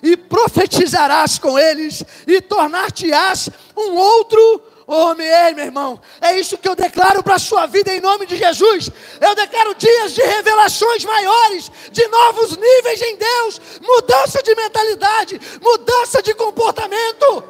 [0.00, 6.68] e profetizarás com eles, e tornar-te-ás um outro Homem, ei, meu irmão, é isso que
[6.68, 8.88] eu declaro para a sua vida em nome de Jesus.
[9.20, 16.22] Eu declaro dias de revelações maiores, de novos níveis em Deus, mudança de mentalidade, mudança
[16.22, 17.42] de comportamento.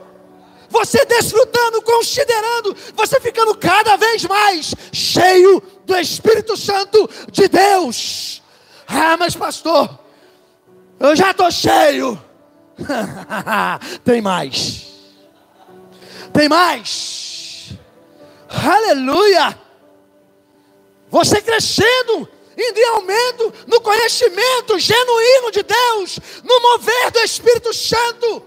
[0.70, 8.42] Você desfrutando, considerando, você ficando cada vez mais cheio do Espírito Santo de Deus.
[8.88, 9.98] Ah, mas pastor,
[10.98, 12.18] eu já estou cheio.
[14.04, 14.86] Tem mais.
[16.32, 17.25] Tem mais.
[18.64, 19.58] Aleluia.
[21.10, 28.42] Você crescendo, em aumento no conhecimento genuíno de Deus, no mover do Espírito Santo.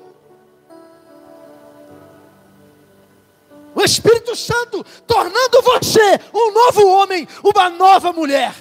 [3.76, 8.54] O Espírito Santo tornando você um novo homem, uma nova mulher.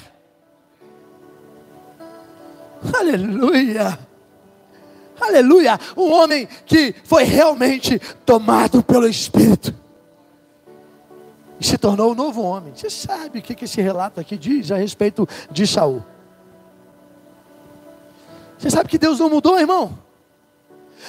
[2.96, 3.98] Aleluia.
[5.20, 5.80] Aleluia!
[5.96, 9.74] Um homem que foi realmente tomado pelo Espírito
[11.60, 12.72] e se tornou um novo homem.
[12.74, 16.04] Você sabe o que esse relato aqui diz a respeito de Saul?
[18.58, 19.98] Você sabe que Deus não mudou, irmão?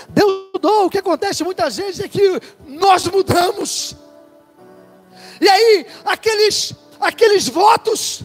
[0.10, 0.86] Deus mudou.
[0.86, 3.96] O que acontece muitas vezes é que nós mudamos.
[5.42, 8.24] E aí, aqueles, aqueles votos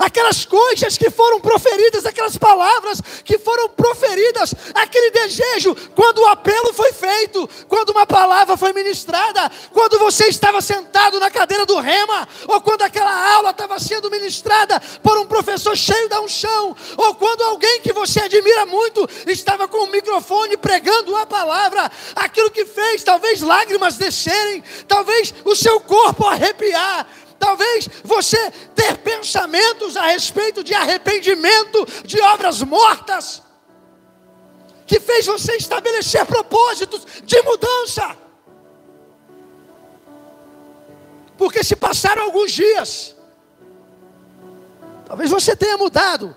[0.00, 6.72] aquelas coisas que foram proferidas, aquelas palavras que foram proferidas, aquele desejo, quando o apelo
[6.72, 12.26] foi feito, quando uma palavra foi ministrada, quando você estava sentado na cadeira do rema,
[12.48, 17.42] ou quando aquela aula estava sendo ministrada por um professor cheio da unção, ou quando
[17.42, 23.04] alguém que você admira muito estava com o microfone pregando uma palavra, aquilo que fez
[23.04, 27.06] talvez lágrimas descerem, talvez o seu corpo arrepiar,
[27.40, 33.42] Talvez você ter pensamentos a respeito de arrependimento, de obras mortas,
[34.86, 38.14] que fez você estabelecer propósitos de mudança.
[41.38, 43.16] Porque se passaram alguns dias,
[45.06, 46.36] talvez você tenha mudado.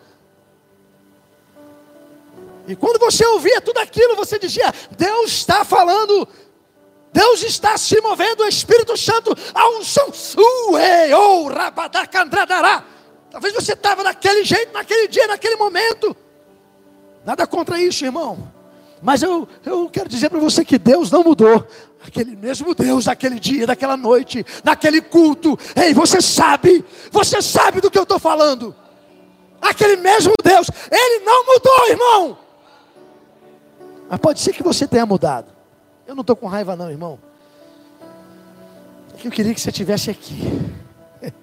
[2.66, 6.26] E quando você ouvia tudo aquilo, você dizia: Deus está falando
[7.14, 10.12] Deus está se movendo, o Espírito Santo, a unção.
[13.30, 16.16] Talvez você estava daquele jeito, naquele dia, naquele momento.
[17.24, 18.52] Nada contra isso, irmão.
[19.00, 21.68] Mas eu, eu quero dizer para você que Deus não mudou.
[22.06, 25.58] Aquele mesmo Deus, naquele dia, naquela noite, naquele culto.
[25.76, 28.76] Ei, você sabe, você sabe do que eu estou falando.
[29.62, 32.38] Aquele mesmo Deus, Ele não mudou, irmão.
[34.10, 35.53] Mas pode ser que você tenha mudado.
[36.08, 37.18] Eu não estou com raiva, não, irmão.
[39.14, 40.42] É que eu queria que você estivesse aqui.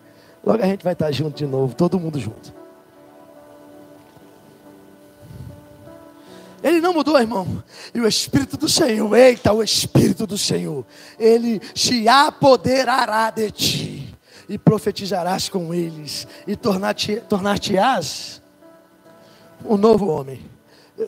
[0.45, 2.53] Logo a gente vai estar junto de novo, todo mundo junto.
[6.63, 7.63] Ele não mudou, irmão.
[7.95, 10.85] E o Espírito do Senhor, eita, o Espírito do Senhor,
[11.19, 14.15] ele se apoderará de ti,
[14.49, 17.61] e profetizarás com eles, e tornar-te-ás tornar
[19.65, 20.41] um novo homem.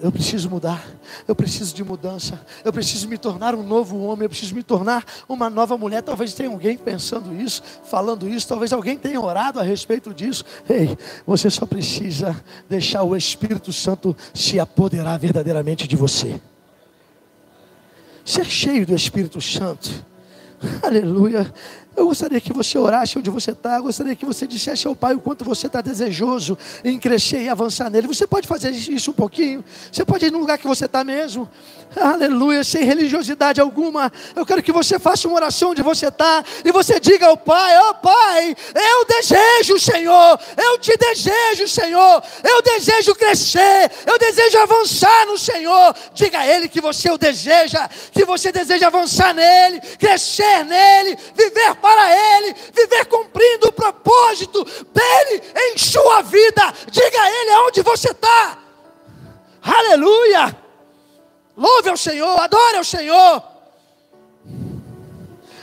[0.01, 0.83] Eu preciso mudar,
[1.29, 5.05] eu preciso de mudança, eu preciso me tornar um novo homem, eu preciso me tornar
[5.29, 6.03] uma nova mulher.
[6.03, 10.45] Talvez tenha alguém pensando isso, falando isso, talvez alguém tenha orado a respeito disso.
[10.69, 16.41] Ei, você só precisa deixar o Espírito Santo se apoderar verdadeiramente de você.
[18.25, 19.91] Ser cheio do Espírito Santo.
[20.83, 21.53] Aleluia.
[21.95, 23.79] Eu gostaria que você orasse onde você está.
[23.79, 27.91] Gostaria que você dissesse ao Pai o quanto você está desejoso em crescer e avançar
[27.91, 28.07] nele.
[28.07, 29.63] Você pode fazer isso um pouquinho.
[29.91, 31.49] Você pode ir no lugar que você está mesmo.
[31.95, 34.11] Aleluia, sem religiosidade alguma.
[34.35, 37.77] Eu quero que você faça uma oração onde você está e você diga ao Pai:
[37.79, 40.41] Ó oh, Pai, eu desejo, Senhor.
[40.57, 42.23] Eu te desejo, Senhor.
[42.43, 43.91] Eu desejo crescer.
[44.07, 45.95] Eu desejo avançar no Senhor.
[46.15, 47.89] Diga a Ele que você o deseja.
[48.11, 55.43] Que você deseja avançar nele, crescer nele, viver para Ele, viver cumprindo o propósito dele
[55.55, 56.73] em sua vida.
[56.91, 58.59] Diga a Ele aonde você está.
[59.61, 60.57] Aleluia!
[61.57, 63.43] Louve ao Senhor, adore ao Senhor.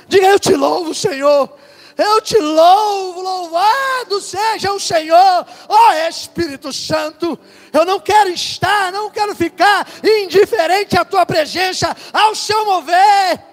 [0.07, 1.57] Diga eu te louvo, Senhor.
[1.97, 7.37] Eu te louvo, louvado seja o Senhor, ó oh, Espírito Santo.
[7.73, 13.48] Eu não quero estar, não quero ficar indiferente à tua presença, ao seu mover.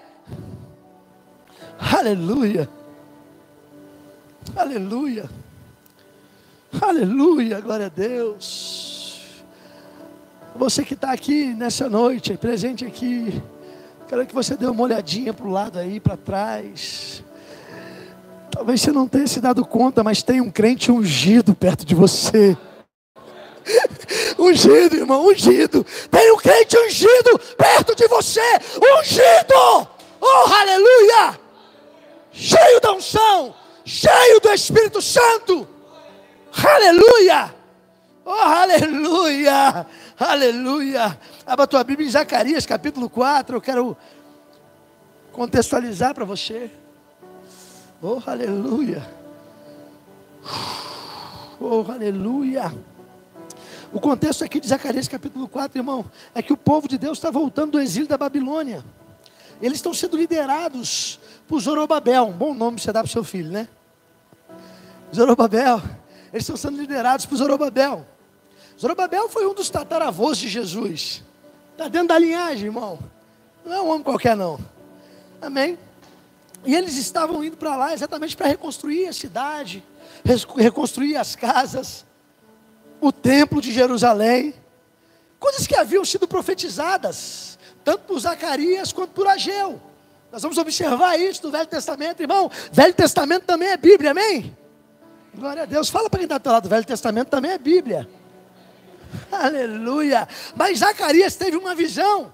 [1.79, 2.67] Aleluia.
[4.55, 5.29] Aleluia.
[6.81, 7.61] Aleluia.
[7.61, 9.43] Glória a Deus.
[10.55, 13.41] Você que está aqui nessa noite, presente aqui,
[14.07, 17.23] quero que você dê uma olhadinha para o lado aí, para trás.
[18.49, 22.57] Talvez você não tenha se dado conta, mas tem um crente ungido perto de você.
[24.39, 25.85] ungido, irmão, ungido.
[26.09, 28.41] Tem um crente ungido perto de você.
[28.99, 29.87] Ungido!
[34.57, 35.67] Espírito Santo.
[36.51, 37.55] Aleluia!
[38.25, 39.87] Oh, aleluia!
[40.19, 41.19] Aleluia!
[41.45, 43.55] Abra a tua Bíblia em Zacarias, capítulo 4.
[43.55, 43.95] Eu quero
[45.31, 46.71] contextualizar para você.
[48.01, 49.07] Oh, aleluia!
[51.59, 52.73] Oh, aleluia!
[53.93, 57.31] O contexto aqui de Zacarias capítulo 4, irmão, é que o povo de Deus está
[57.31, 58.83] voltando do exílio da Babilônia.
[59.61, 63.51] Eles estão sendo liderados por Zorobabel, um bom nome você dá para o seu filho,
[63.51, 63.67] né?
[65.15, 65.81] Zorobabel,
[66.33, 68.05] eles estão sendo liderados por Zorobabel.
[68.79, 71.23] Zorobabel foi um dos tataravôs de Jesus.
[71.71, 72.99] Está dentro da linhagem, irmão.
[73.65, 74.59] Não é um homem qualquer, não.
[75.41, 75.77] Amém?
[76.65, 79.83] E eles estavam indo para lá exatamente para reconstruir a cidade,
[80.57, 82.05] reconstruir as casas,
[82.99, 84.53] o templo de Jerusalém.
[85.39, 89.79] Coisas que haviam sido profetizadas, tanto por Zacarias quanto por Ageu.
[90.31, 92.51] Nós vamos observar isso no Velho Testamento, irmão.
[92.71, 94.55] Velho Testamento também é Bíblia, amém?
[95.33, 95.89] Glória a Deus.
[95.89, 98.07] Fala para quem está do lado, Velho Testamento também é Bíblia.
[99.31, 100.27] Aleluia.
[100.55, 102.33] Mas Zacarias teve uma visão.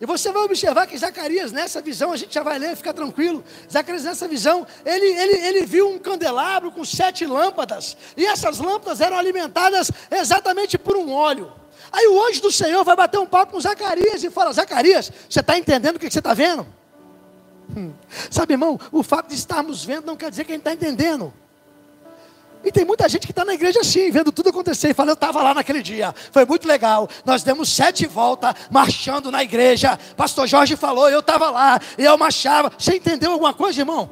[0.00, 3.44] E você vai observar que Zacarias, nessa visão, a gente já vai ler, fica tranquilo.
[3.70, 7.96] Zacarias, nessa visão, ele, ele, ele viu um candelabro com sete lâmpadas.
[8.16, 11.52] E essas lâmpadas eram alimentadas exatamente por um óleo.
[11.92, 15.40] Aí o anjo do Senhor vai bater um papo com Zacarias e fala: Zacarias, você
[15.40, 16.66] está entendendo o que você está vendo?
[17.76, 17.92] Hum.
[18.30, 21.32] Sabe, irmão, o fato de estarmos vendo não quer dizer que a gente está entendendo.
[22.62, 25.14] E tem muita gente que está na igreja assim, vendo tudo acontecer, e fala, eu
[25.14, 27.08] estava lá naquele dia, foi muito legal.
[27.24, 29.98] Nós demos sete voltas marchando na igreja.
[30.16, 32.70] Pastor Jorge falou, eu estava lá, e eu marchava.
[32.76, 34.10] Você entendeu alguma coisa, irmão?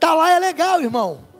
[0.00, 1.31] Tá lá é legal, irmão.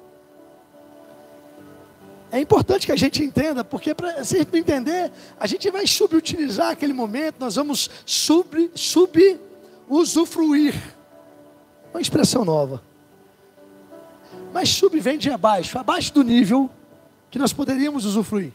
[2.33, 5.87] É importante que a gente entenda, porque pra, se a gente entender, a gente vai
[5.87, 9.40] subutilizar aquele momento, nós vamos sub, sub
[9.88, 10.75] usufruir.
[11.92, 12.83] Uma expressão nova
[14.53, 16.71] mas sub vem de abaixo, abaixo do nível
[17.31, 18.53] que nós poderíamos usufruir.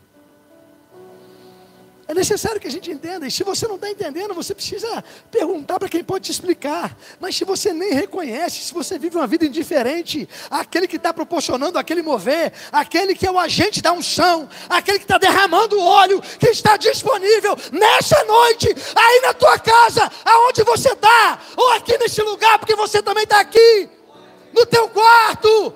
[2.08, 5.78] É necessário que a gente entenda, e se você não está entendendo, você precisa perguntar
[5.78, 6.98] para quem pode te explicar.
[7.20, 11.78] Mas se você nem reconhece, se você vive uma vida indiferente, aquele que está proporcionando
[11.78, 16.22] aquele mover, aquele que é o agente da unção, aquele que está derramando o óleo,
[16.40, 22.22] que está disponível nessa noite, aí na tua casa, aonde você está, ou aqui nesse
[22.22, 23.90] lugar, porque você também está aqui,
[24.54, 25.76] no teu quarto.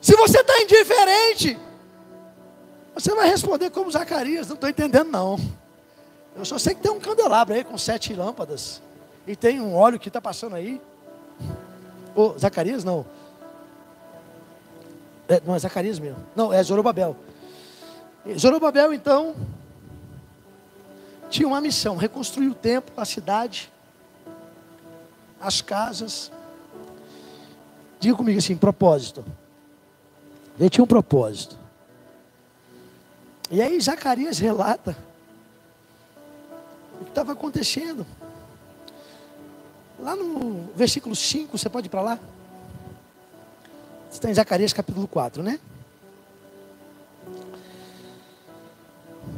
[0.00, 1.58] Se você está indiferente,
[2.96, 5.38] você vai responder como Zacarias, não estou entendendo não.
[6.34, 8.80] Eu só sei que tem um candelabro aí com sete lâmpadas.
[9.26, 10.80] E tem um óleo que está passando aí.
[12.14, 13.04] Ô, oh, Zacarias não.
[15.28, 16.24] É, não é Zacarias mesmo.
[16.34, 17.14] Não, é Zorobabel.
[18.38, 19.36] Zorobabel, então,
[21.28, 23.70] tinha uma missão: reconstruir o templo, a cidade,
[25.38, 26.32] as casas.
[28.00, 29.22] Diga comigo assim: propósito.
[30.58, 31.65] Ele tinha um propósito.
[33.50, 34.96] E aí Zacarias relata
[37.00, 38.06] o que estava acontecendo.
[39.98, 42.18] Lá no versículo 5, você pode ir para lá?
[44.10, 45.58] Está em Zacarias capítulo 4, né?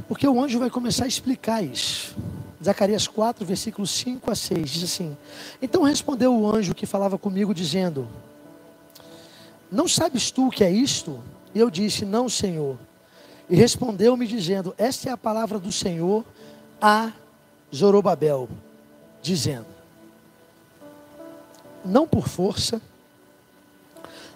[0.06, 2.16] Porque o anjo vai começar a explicar isso.
[2.64, 5.16] Zacarias 4, versículos 5 a 6, diz assim:
[5.60, 8.08] Então respondeu o anjo que falava comigo, dizendo:
[9.70, 11.22] não sabes tu o que é isto?
[11.54, 12.78] E eu disse: Não, Senhor.
[13.48, 16.24] E respondeu-me dizendo: Esta é a palavra do Senhor
[16.80, 17.12] a
[17.74, 18.48] Zorobabel,
[19.22, 19.66] dizendo:
[21.84, 22.80] Não por força,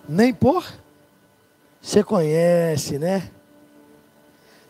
[0.08, 0.66] nem por.
[1.80, 3.30] Você conhece, né?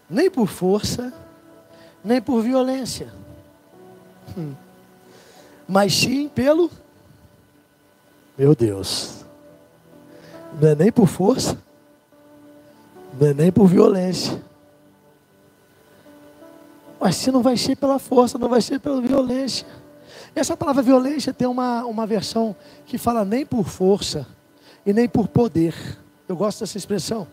[0.08, 1.12] Nem por força,
[2.02, 3.12] nem por violência,
[4.36, 4.54] hum.
[5.68, 6.70] mas sim pelo.
[8.36, 9.22] Meu Deus
[10.60, 11.56] não é nem por força,
[13.18, 14.42] não é nem por violência.
[17.00, 19.66] Mas se não vai ser pela força, não vai ser pela violência.
[20.34, 22.54] Essa palavra violência tem uma, uma versão
[22.86, 24.26] que fala nem por força
[24.86, 25.74] e nem por poder.
[26.28, 27.26] Eu gosto dessa expressão.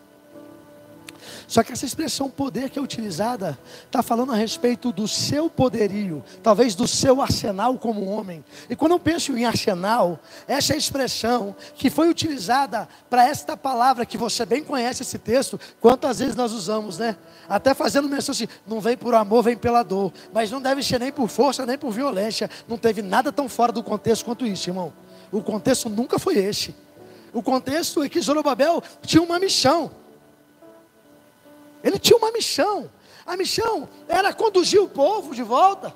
[1.46, 6.22] Só que essa expressão poder que é utilizada está falando a respeito do seu poderio,
[6.42, 8.44] talvez do seu arsenal como homem.
[8.68, 14.06] E quando eu penso em arsenal, essa é expressão que foi utilizada para esta palavra
[14.06, 17.16] que você bem conhece esse texto, quantas vezes nós usamos, né?
[17.48, 20.12] Até fazendo menção assim, não vem por amor, vem pela dor.
[20.32, 22.48] Mas não deve ser nem por força, nem por violência.
[22.68, 24.92] Não teve nada tão fora do contexto quanto isso, irmão.
[25.32, 26.74] O contexto nunca foi esse.
[27.32, 29.90] O contexto é que Zorobabel tinha uma missão.
[31.82, 32.90] Ele tinha uma missão.
[33.26, 35.94] A missão era conduzir o povo de volta.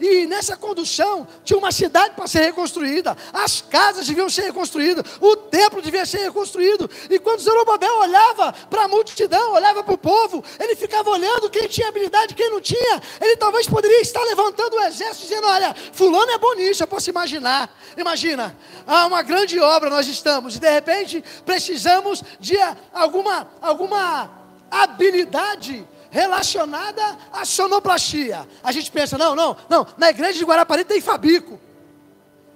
[0.00, 5.36] E nessa condução tinha uma cidade para ser reconstruída, as casas deviam ser reconstruídas, o
[5.36, 6.88] templo devia ser reconstruído.
[7.08, 11.66] E quando Zorobabel olhava para a multidão, olhava para o povo, ele ficava olhando quem
[11.66, 13.02] tinha habilidade, quem não tinha.
[13.20, 17.08] Ele talvez poderia estar levantando o exército dizendo: Olha, Fulano é bom nisso, eu posso
[17.08, 17.74] imaginar.
[17.96, 18.56] Imagina,
[18.86, 22.56] há uma grande obra nós estamos, e de repente precisamos de
[22.92, 27.02] alguma, alguma habilidade relacionada
[27.32, 28.48] à sonoplastia.
[28.62, 31.60] A gente pensa, não, não, não, na igreja de Guarapari tem Fabico.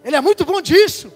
[0.05, 1.13] Ele é muito bom disso.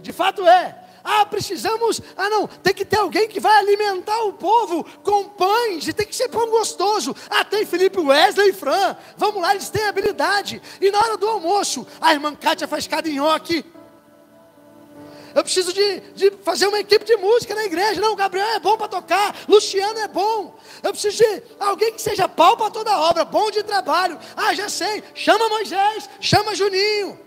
[0.00, 0.82] De fato é.
[1.08, 2.00] Ah, precisamos.
[2.16, 6.04] Ah, não, tem que ter alguém que vai alimentar o povo com pães, e tem
[6.04, 7.14] que ser pão gostoso.
[7.30, 8.96] Ah, tem Felipe Wesley e Fran.
[9.16, 10.60] Vamos lá, eles têm habilidade.
[10.80, 13.64] E na hora do almoço, a irmã Kátia faz cada nhoque.
[15.36, 18.00] Eu preciso de, de fazer uma equipe de música na igreja.
[18.00, 20.58] Não, Gabriel é bom para tocar, Luciano é bom.
[20.82, 24.18] Eu preciso de alguém que seja pau para toda obra, bom de trabalho.
[24.34, 27.20] Ah, já sei, chama Moisés, chama Juninho.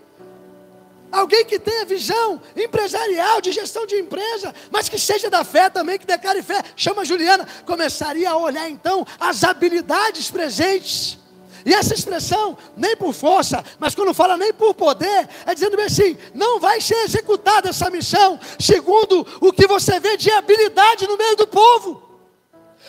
[1.12, 5.96] Alguém que tenha visão empresarial, de gestão de empresa, mas que seja da fé também,
[5.96, 7.46] que declare fé, chama Juliana.
[7.64, 11.16] Começaria a olhar então as habilidades presentes.
[11.64, 15.86] E essa expressão, nem por força, mas quando fala nem por poder, é dizendo bem
[15.86, 21.16] assim: não vai ser executada essa missão segundo o que você vê de habilidade no
[21.16, 22.10] meio do povo.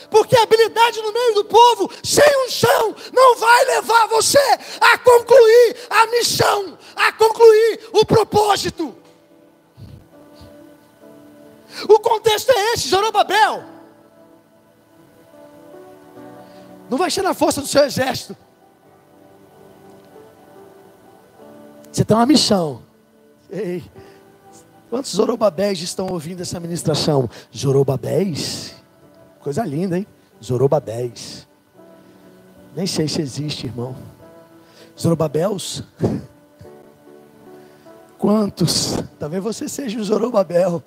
[0.10, 4.40] Porque habilidade no meio do povo, sem unção, não vai levar você
[4.80, 8.96] a concluir a missão, a concluir o propósito.
[11.88, 13.64] O contexto é esse, Zorobabel.
[16.90, 18.36] Não vai ser na força do seu exército.
[21.92, 22.84] Você tem uma missão.
[23.50, 23.84] Ei,
[24.90, 27.30] quantos Zorobabéis estão ouvindo essa ministração?
[27.56, 28.76] Zorobabéis?
[29.42, 30.08] Coisa linda, hein?
[30.42, 31.48] Zorobabéis.
[32.76, 33.96] Nem sei se existe, irmão.
[34.98, 35.84] Zorobabéus?
[38.18, 38.96] Quantos?
[39.20, 40.82] Talvez você seja um Zorobabel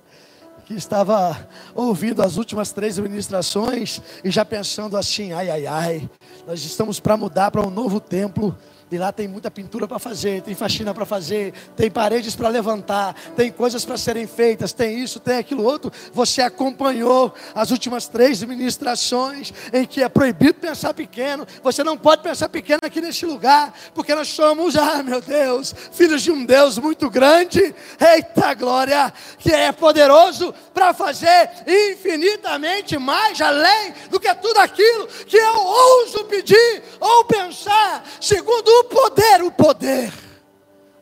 [0.65, 6.11] que estava ouvindo as últimas três ministrações e já pensando assim: ai, ai, ai,
[6.47, 8.57] nós estamos para mudar para um novo templo
[8.95, 13.13] e lá tem muita pintura para fazer, tem faxina para fazer, tem paredes para levantar,
[13.35, 15.91] tem coisas para serem feitas, tem isso, tem aquilo outro.
[16.13, 21.45] Você acompanhou as últimas três ministrações em que é proibido pensar pequeno.
[21.63, 26.23] Você não pode pensar pequeno aqui neste lugar, porque nós somos, ah meu Deus, filhos
[26.23, 27.75] de um Deus muito grande.
[28.01, 35.37] Eita glória, que é poderoso para fazer infinitamente mais além do que tudo aquilo que
[35.37, 40.13] eu ouso pedir ou pensar, segundo o poder, o poder,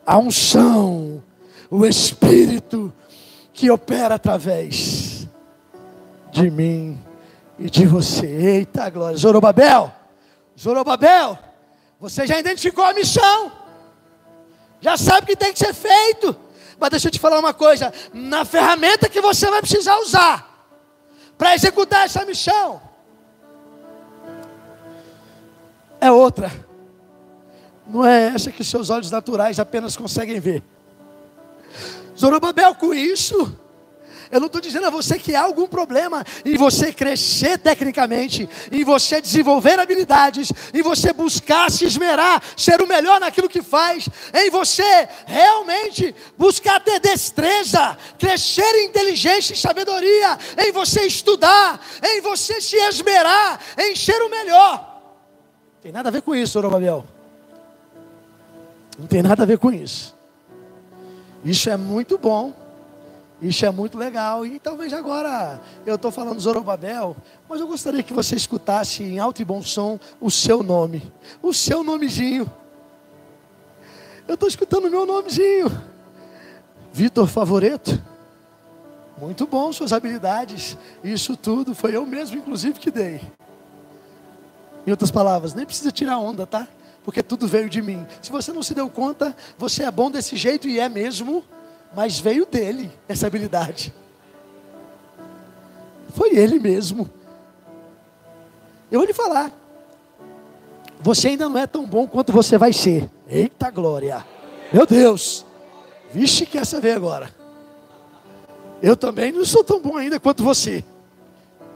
[0.05, 1.23] a unção,
[1.69, 2.93] o Espírito
[3.53, 5.27] que opera através
[6.31, 6.99] de mim
[7.57, 8.25] e de você.
[8.25, 9.93] Eita glória, Zorobabel,
[10.59, 11.37] Zorobabel,
[11.99, 13.51] você já identificou a missão,
[14.81, 16.35] já sabe o que tem que ser feito,
[16.79, 20.67] mas deixa eu te falar uma coisa: na ferramenta que você vai precisar usar
[21.37, 22.81] para executar essa missão,
[26.01, 26.51] é outra
[27.87, 30.63] não é essa que seus olhos naturais apenas conseguem ver.
[32.17, 33.57] Zorobabel, com isso,
[34.33, 38.83] eu não estou dizendo a você que há algum problema em você crescer tecnicamente, em
[38.83, 44.49] você desenvolver habilidades, em você buscar se esmerar, ser o melhor naquilo que faz, em
[44.49, 52.59] você realmente buscar ter destreza, crescer em inteligência e sabedoria, em você estudar, em você
[52.59, 54.99] se esmerar, em ser o melhor.
[55.79, 57.05] Tem nada a ver com isso, Zorobabel.
[58.97, 60.15] Não tem nada a ver com isso.
[61.43, 62.53] Isso é muito bom.
[63.41, 64.45] Isso é muito legal.
[64.45, 67.15] E talvez agora eu estou falando Zorobabel,
[67.49, 71.11] mas eu gostaria que você escutasse em alto e bom som o seu nome.
[71.41, 72.49] O seu nomezinho.
[74.27, 75.69] Eu estou escutando o meu nomezinho.
[76.93, 78.01] Vitor Favoreto.
[79.17, 80.77] Muito bom suas habilidades.
[81.03, 83.21] Isso tudo foi eu mesmo, inclusive, que dei.
[84.87, 86.67] Em outras palavras, nem precisa tirar onda, tá?
[87.03, 88.05] Porque tudo veio de mim.
[88.21, 91.43] Se você não se deu conta, você é bom desse jeito e é mesmo,
[91.95, 93.93] mas veio dele essa habilidade.
[96.13, 97.09] Foi ele mesmo.
[98.91, 99.51] Eu vou lhe falar.
[101.01, 103.09] Você ainda não é tão bom quanto você vai ser.
[103.27, 104.25] Eita glória!
[104.71, 105.45] Meu Deus!
[106.13, 107.33] Vixe, que essa veio agora.
[108.81, 110.83] Eu também não sou tão bom ainda quanto você.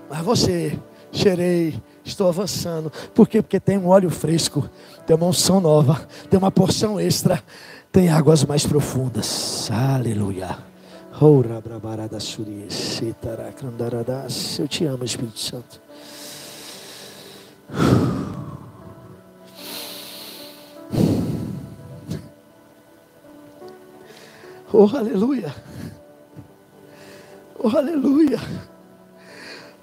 [0.09, 0.79] Mas você,
[1.11, 2.91] cheirei, estou avançando.
[3.13, 3.41] Por quê?
[3.41, 4.69] Porque tem um óleo fresco,
[5.05, 7.43] tem uma unção nova, tem uma porção extra,
[7.91, 9.69] tem águas mais profundas.
[9.71, 10.57] Aleluia.
[14.59, 15.81] Eu te amo, Espírito Santo.
[24.71, 25.55] Oh, aleluia.
[27.57, 28.37] Oh, aleluia.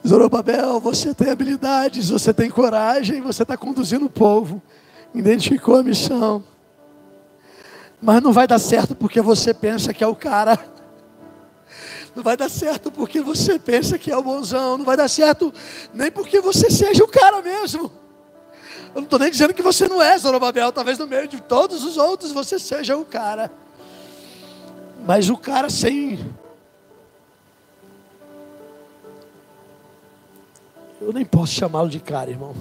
[0.06, 4.60] Zorobabel, você tem habilidades, você tem coragem, você está conduzindo o povo,
[5.14, 6.44] identificou a missão.
[8.02, 10.58] Mas não vai dar certo porque você pensa que é o cara.
[12.14, 14.76] Não vai dar certo porque você pensa que é o bonzão.
[14.76, 15.52] Não vai dar certo
[15.92, 17.90] nem porque você seja o cara mesmo.
[18.94, 20.70] Eu não estou nem dizendo que você não é Zorobabel.
[20.70, 23.50] Talvez no meio de todos os outros você seja o cara.
[25.06, 26.18] Mas o cara sem
[31.04, 32.54] Eu nem posso chamá-lo de cara, irmão.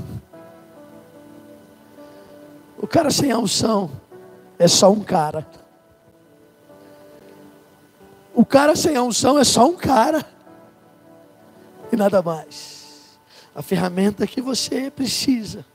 [2.78, 3.90] O cara sem a unção
[4.60, 5.48] é só um cara.
[8.36, 10.26] O cara sem a unção é só um cara.
[11.90, 13.18] E nada mais.
[13.56, 15.66] A ferramenta que você precisa,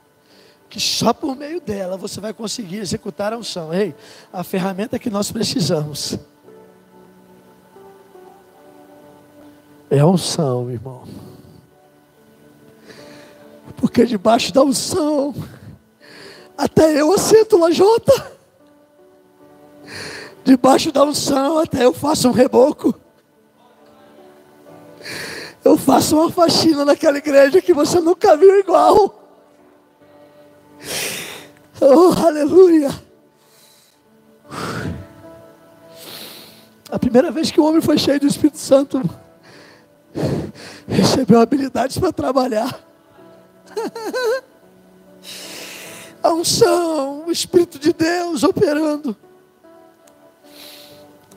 [0.69, 3.73] que só por meio dela você vai conseguir executar a unção.
[3.73, 3.95] Ei,
[4.31, 6.19] a ferramenta que nós precisamos
[9.89, 11.28] é a unção, irmão.
[13.77, 15.35] Porque debaixo da unção,
[16.57, 18.33] até eu assento lajota.
[20.45, 22.95] Debaixo da unção, até eu faço um reboco.
[25.65, 29.23] Eu faço uma faxina naquela igreja que você nunca viu igual.
[31.81, 32.91] Oh, aleluia.
[36.91, 39.03] A primeira vez que o homem foi cheio do Espírito Santo,
[40.89, 42.88] recebeu habilidades para trabalhar.
[46.23, 49.17] A unção, o Espírito de Deus operando.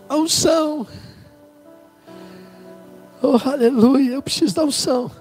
[0.10, 0.88] A unção.
[3.22, 5.12] Oh, aleluia, eu preciso da unção.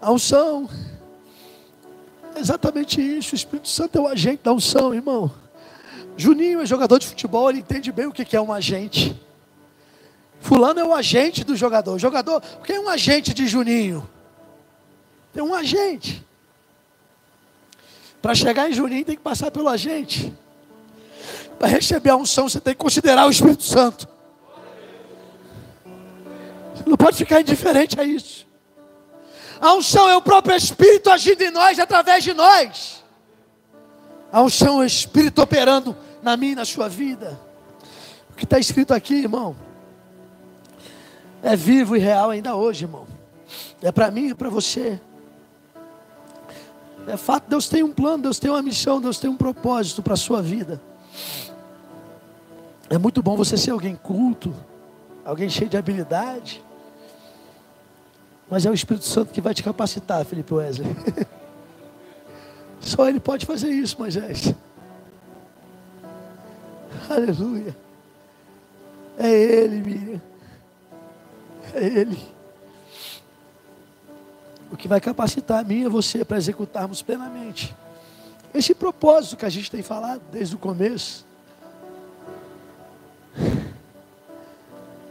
[0.00, 0.68] A unção.
[2.34, 3.32] É exatamente isso.
[3.32, 5.32] O Espírito Santo é o agente da unção, irmão.
[6.16, 9.20] Juninho é jogador de futebol, ele entende bem o que é um agente.
[10.40, 11.98] Fulano é o agente do jogador.
[11.98, 14.08] Jogador, quem é um agente de Juninho?
[15.32, 16.24] Tem um agente.
[18.24, 20.32] Para chegar em Juninho tem que passar pelo agente.
[21.58, 24.08] Para receber a unção você tem que considerar o Espírito Santo.
[26.74, 28.46] Você não pode ficar indiferente a isso.
[29.60, 33.04] A unção é o próprio Espírito agindo em nós através de nós.
[34.32, 37.38] A unção é o Espírito operando na minha e na sua vida.
[38.30, 39.54] O que está escrito aqui, irmão,
[41.42, 43.06] é vivo e real ainda hoje, irmão.
[43.82, 44.98] É para mim e para você.
[47.06, 50.14] É fato, Deus tem um plano, Deus tem uma missão, Deus tem um propósito para
[50.14, 50.80] a sua vida.
[52.88, 54.54] É muito bom você ser alguém culto,
[55.24, 56.62] alguém cheio de habilidade.
[58.50, 60.88] Mas é o Espírito Santo que vai te capacitar, Felipe Wesley.
[62.80, 64.54] Só Ele pode fazer isso, Moisés.
[67.08, 67.76] Aleluia.
[69.18, 70.22] É Ele, Miriam.
[71.74, 72.33] É Ele
[74.70, 77.74] o que vai capacitar a mim e você para executarmos plenamente.
[78.52, 81.26] Esse propósito que a gente tem falado desde o começo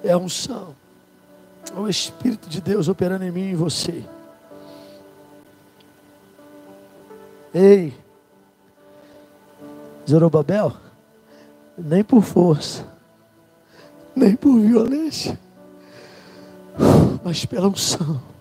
[0.04, 0.76] é a unção,
[1.76, 4.04] é o Espírito de Deus operando em mim e em você.
[7.54, 7.94] Ei,
[10.10, 10.74] Zorobabel,
[11.78, 12.86] nem por força,
[14.16, 15.40] nem por violência,
[17.24, 18.33] mas pela unção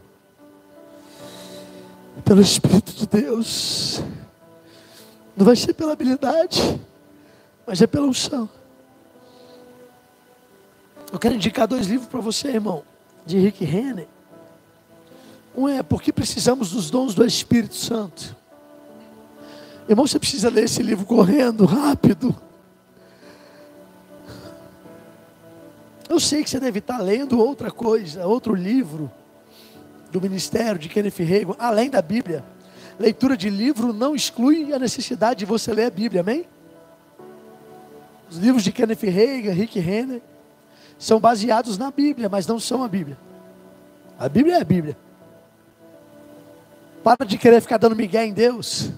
[2.24, 4.02] pelo Espírito de Deus.
[5.36, 6.80] Não vai ser pela habilidade,
[7.66, 8.48] mas é pela unção.
[11.10, 12.82] Eu quero indicar dois livros para você, irmão,
[13.24, 14.08] de Rick Renner.
[15.56, 18.36] Um é Porque Precisamos dos Dons do Espírito Santo.
[19.88, 22.34] Irmão, você precisa ler esse livro correndo, rápido.
[26.08, 29.10] Eu sei que você deve estar lendo outra coisa, outro livro
[30.12, 32.44] do ministério de Kenneth Reagan, além da Bíblia.
[32.98, 36.44] Leitura de livro não exclui a necessidade de você ler a Bíblia, amém?
[38.30, 40.22] Os livros de Kenneth Reagan, Rick Renner,
[40.98, 43.16] são baseados na Bíblia, mas não são a Bíblia.
[44.18, 44.96] A Bíblia é a Bíblia.
[47.02, 48.90] Para de querer ficar dando migué em Deus.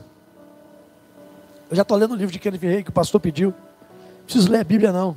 [1.71, 3.55] Eu já estou lendo o livro de Kenneth Reagan que o pastor pediu.
[4.19, 5.17] Não preciso ler a Bíblia, não.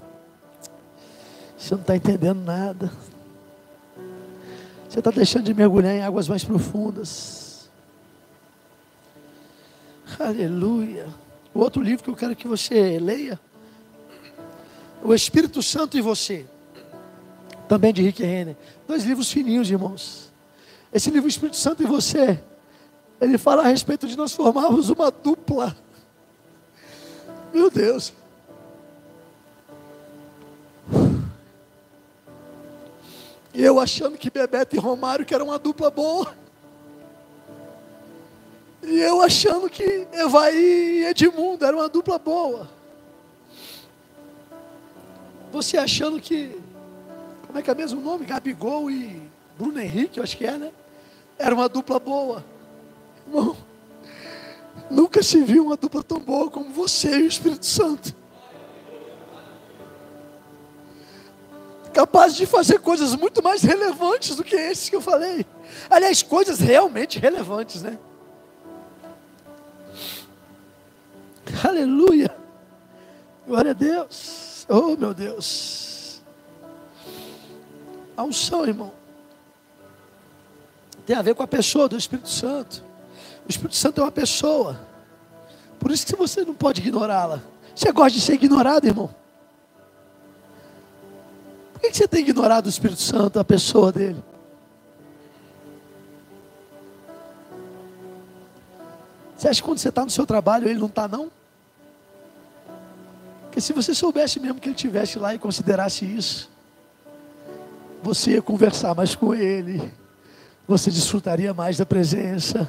[1.58, 2.92] Você não está entendendo nada.
[4.88, 7.70] Você está deixando de mergulhar em águas mais profundas.
[10.20, 11.08] Aleluia.
[11.54, 13.40] O outro livro que eu quero que você leia,
[15.04, 16.46] O Espírito Santo e Você,
[17.68, 18.56] também de Rick Renner.
[18.88, 20.32] Dois livros fininhos, irmãos.
[20.94, 22.42] Esse livro, Espírito Santo e Você,
[23.20, 25.76] ele fala a respeito de nós formarmos uma dupla.
[27.54, 28.14] Meu Deus.
[33.58, 36.32] E eu achando que Bebeto e Romário que era uma dupla boa.
[38.84, 42.70] E eu achando que Evaí e Edmundo era uma dupla boa.
[45.52, 46.56] Você achando que,
[47.48, 48.28] como é que é mesmo o nome?
[48.28, 49.20] Gabigol e
[49.58, 50.72] Bruno Henrique, eu acho que é, né?
[51.36, 52.46] Era uma dupla boa.
[53.26, 53.58] Irmão,
[54.88, 58.16] nunca se viu uma dupla tão boa como você e o Espírito Santo.
[61.98, 65.44] Capaz de fazer coisas muito mais relevantes do que esses que eu falei.
[65.90, 67.98] Aliás, coisas realmente relevantes, né?
[71.68, 72.30] Aleluia.
[73.48, 74.64] Glória a Deus.
[74.70, 76.22] Oh, meu Deus.
[78.16, 78.94] A unção, irmão,
[81.04, 82.84] tem a ver com a pessoa do Espírito Santo.
[83.44, 84.80] O Espírito Santo é uma pessoa.
[85.80, 87.42] Por isso que você não pode ignorá-la.
[87.76, 89.10] Você gosta de ser ignorado, irmão?
[91.78, 94.24] Por que você tem ignorado o Espírito Santo, a pessoa dele?
[99.36, 101.32] Você acha que quando você está no seu trabalho ele não está, não?
[103.44, 106.50] Porque se você soubesse mesmo que ele estivesse lá e considerasse isso,
[108.02, 109.94] você ia conversar mais com ele,
[110.68, 112.68] você desfrutaria mais da presença,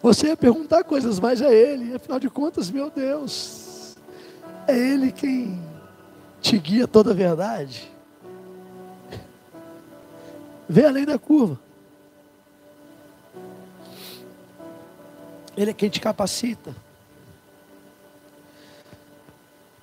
[0.00, 3.96] você ia perguntar coisas mais a ele, afinal de contas, meu Deus,
[4.68, 5.73] é ele quem
[6.44, 7.90] te guia toda a verdade.
[10.68, 11.58] Vê além da curva.
[15.56, 16.76] Ele é quem te capacita.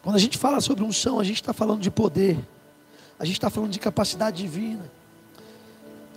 [0.03, 2.37] Quando a gente fala sobre unção, a gente está falando de poder,
[3.17, 4.85] a gente está falando de capacidade divina,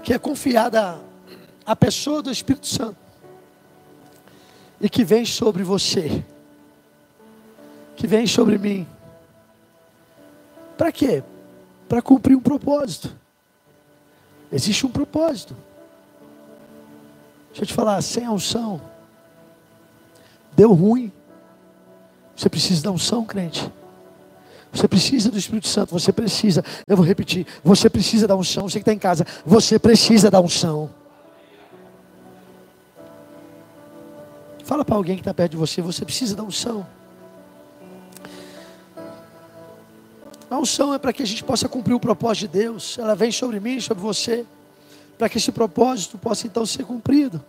[0.03, 1.01] que é confiada
[1.65, 2.99] à pessoa do Espírito Santo
[4.79, 6.23] e que vem sobre você,
[7.97, 8.87] que vem sobre mim.
[10.77, 11.23] Para quê?
[11.89, 13.15] Para cumprir um propósito.
[14.51, 15.57] Existe um propósito.
[17.49, 18.81] Deixa eu te falar, sem a unção,
[20.57, 21.13] deu ruim.
[22.35, 23.73] Você precisa da unção, crente.
[24.73, 26.65] Você precisa do Espírito Santo, você precisa.
[26.87, 28.69] Eu vou repetir, você precisa da unção.
[28.69, 30.91] Você que está em casa, você precisa da unção.
[34.65, 36.85] Fala para alguém que está perto de você, você precisa da unção.
[40.55, 42.97] A unção é para que a gente possa cumprir o propósito de Deus.
[42.97, 44.47] Ela vem sobre mim, sobre você,
[45.19, 47.45] para que esse propósito possa então ser cumprido.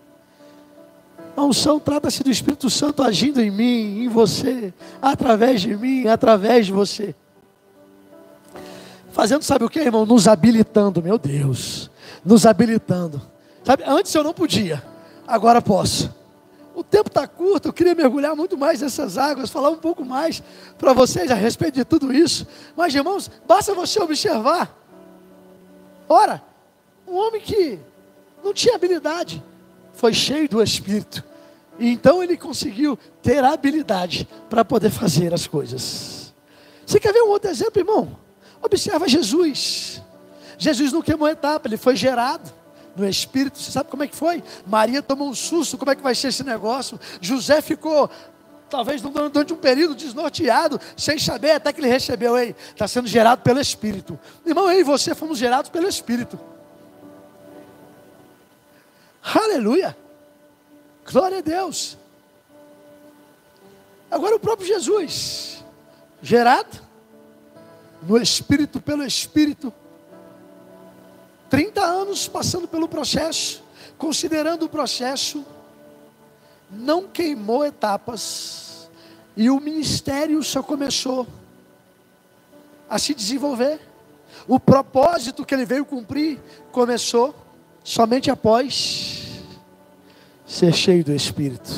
[1.37, 6.65] A unção trata-se do Espírito Santo agindo em mim, em você, através de mim, através
[6.65, 7.13] de você.
[9.11, 10.03] Fazendo, sabe o que, irmão?
[10.03, 11.91] Nos habilitando, meu Deus.
[12.25, 13.21] Nos habilitando.
[13.63, 14.81] Sabe, antes eu não podia,
[15.27, 16.11] agora posso.
[16.75, 20.43] O tempo está curto, eu queria mergulhar muito mais nessas águas, falar um pouco mais
[20.77, 22.45] para vocês a respeito de tudo isso.
[22.75, 24.77] Mas, irmãos, basta você observar.
[26.09, 26.43] Ora,
[27.07, 27.79] um homem que
[28.43, 29.41] não tinha habilidade,
[29.93, 31.23] foi cheio do Espírito.
[31.79, 36.33] E então ele conseguiu ter habilidade para poder fazer as coisas.
[36.85, 38.19] Você quer ver um outro exemplo, irmão?
[38.61, 40.01] Observa Jesus.
[40.57, 42.53] Jesus não queimou etapa, ele foi gerado
[42.95, 43.59] no Espírito.
[43.59, 44.43] Você sabe como é que foi?
[44.65, 46.99] Maria tomou um susto, como é que vai ser esse negócio?
[47.19, 48.09] José ficou,
[48.69, 53.41] talvez durante um período desnorteado, sem saber, até que ele recebeu, ei, está sendo gerado
[53.41, 54.19] pelo Espírito.
[54.45, 56.39] Irmão, eu e você fomos gerados pelo Espírito.
[59.23, 59.97] Aleluia.
[61.11, 61.97] Glória a Deus.
[64.09, 65.63] Agora o próprio Jesus,
[66.21, 66.79] gerado
[68.03, 69.73] no Espírito, pelo Espírito,
[71.55, 73.63] 30 anos passando pelo processo,
[73.97, 75.45] considerando o processo,
[76.69, 78.89] não queimou etapas,
[79.37, 81.25] e o ministério só começou
[82.89, 83.79] a se desenvolver.
[84.45, 86.41] O propósito que ele veio cumprir
[86.73, 87.33] começou
[87.85, 89.45] somente após
[90.45, 91.71] ser cheio do Espírito.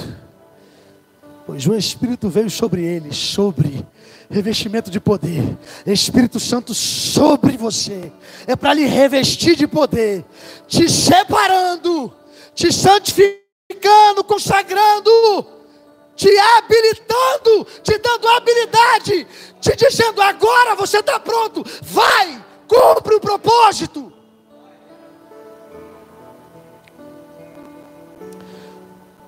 [1.45, 3.85] Pois o Espírito veio sobre ele, sobre
[4.29, 5.57] revestimento de poder.
[5.85, 8.11] Espírito Santo sobre você.
[8.45, 10.25] É para lhe revestir de poder,
[10.67, 12.13] te separando,
[12.53, 15.11] te santificando, consagrando,
[16.15, 19.27] te habilitando, te dando habilidade,
[19.59, 24.17] te dizendo: agora você está pronto, vai, cumpre o propósito.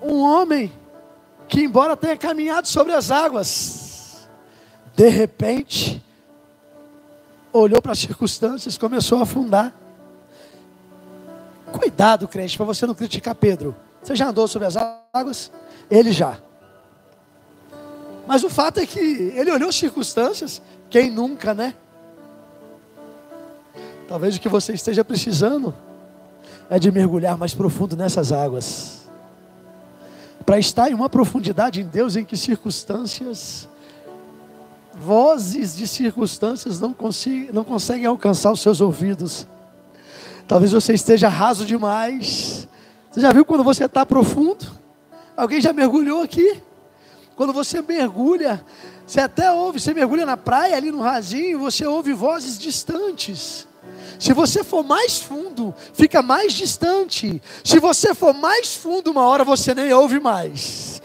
[0.01, 0.71] um homem
[1.47, 3.78] que, embora tenha caminhado sobre as águas,
[4.99, 6.03] de repente,
[7.53, 9.73] olhou para as circunstâncias, começou a afundar.
[11.71, 13.73] Cuidado, crente, para você não criticar Pedro.
[14.03, 14.75] Você já andou sobre as
[15.13, 15.53] águas?
[15.89, 16.37] Ele já.
[18.27, 21.75] Mas o fato é que ele olhou as circunstâncias, quem nunca, né?
[24.05, 25.73] Talvez o que você esteja precisando
[26.69, 29.07] é de mergulhar mais profundo nessas águas.
[30.45, 33.69] Para estar em uma profundidade em Deus em que circunstâncias,
[34.99, 39.47] vozes de circunstâncias não, consiga, não conseguem alcançar os seus ouvidos.
[40.47, 42.67] Talvez você esteja raso demais.
[43.09, 44.65] Você já viu quando você está profundo?
[45.37, 46.61] Alguém já mergulhou aqui?
[47.35, 48.63] Quando você mergulha,
[49.07, 53.65] você até ouve, você mergulha na praia ali no rasinho, você ouve vozes distantes.
[54.19, 57.41] Se você for mais fundo, fica mais distante.
[57.63, 61.01] Se você for mais fundo, uma hora você nem ouve mais.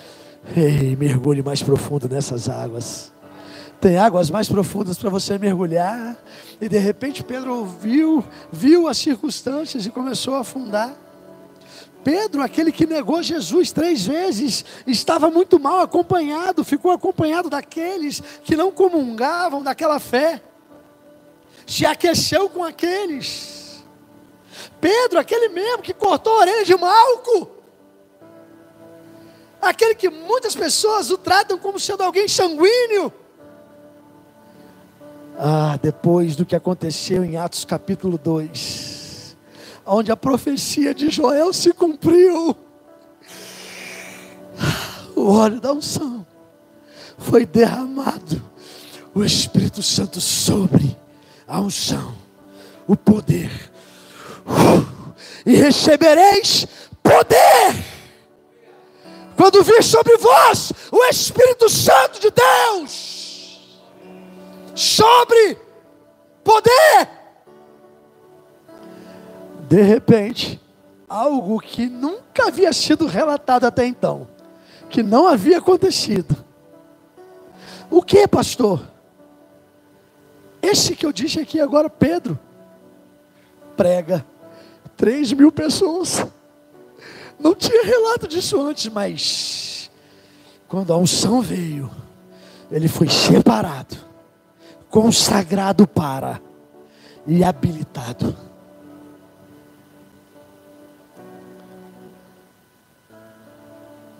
[0.56, 3.12] Ei, mergulhe mais profundo nessas águas.
[3.84, 6.16] Tem águas mais profundas para você mergulhar.
[6.58, 10.96] E de repente Pedro ouviu, viu as circunstâncias e começou a afundar.
[12.02, 18.56] Pedro, aquele que negou Jesus três vezes, estava muito mal acompanhado, ficou acompanhado daqueles que
[18.56, 20.40] não comungavam daquela fé
[21.66, 23.84] se aqueceu com aqueles.
[24.80, 27.50] Pedro, aquele mesmo que cortou a orelha de Malco,
[29.60, 33.12] aquele que muitas pessoas o tratam como sendo alguém sanguíneo.
[35.36, 39.36] Ah, depois do que aconteceu em Atos capítulo 2,
[39.84, 42.56] onde a profecia de Joel se cumpriu,
[45.16, 46.24] o óleo da unção
[47.18, 48.42] foi derramado,
[49.14, 50.96] o Espírito Santo sobre
[51.46, 52.14] a unção,
[52.86, 53.50] o poder.
[54.46, 55.12] Uh,
[55.46, 56.66] e recebereis
[57.02, 57.84] poder.
[59.36, 63.23] Quando vir sobre vós o Espírito Santo de Deus,
[64.74, 65.58] sobre
[66.42, 67.08] poder.
[69.68, 70.60] De repente,
[71.08, 74.28] algo que nunca havia sido relatado até então,
[74.90, 76.44] que não havia acontecido.
[77.90, 78.82] O que, pastor?
[80.60, 82.38] Esse que eu disse aqui agora, Pedro,
[83.76, 84.24] prega
[84.96, 86.24] três mil pessoas.
[87.38, 89.90] Não tinha relato disso antes, mas
[90.68, 91.90] quando a unção veio,
[92.70, 93.96] ele foi separado,
[94.94, 96.40] consagrado para
[97.26, 98.36] e habilitado.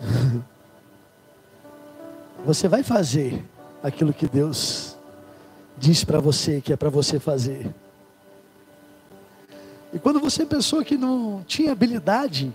[2.45, 3.41] Você vai fazer
[3.81, 4.97] aquilo que Deus
[5.77, 7.73] diz para você que é para você fazer.
[9.93, 12.53] E quando você pensou que não tinha habilidade,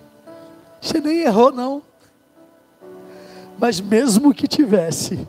[0.79, 1.83] você nem errou, não.
[3.59, 5.27] Mas mesmo que tivesse,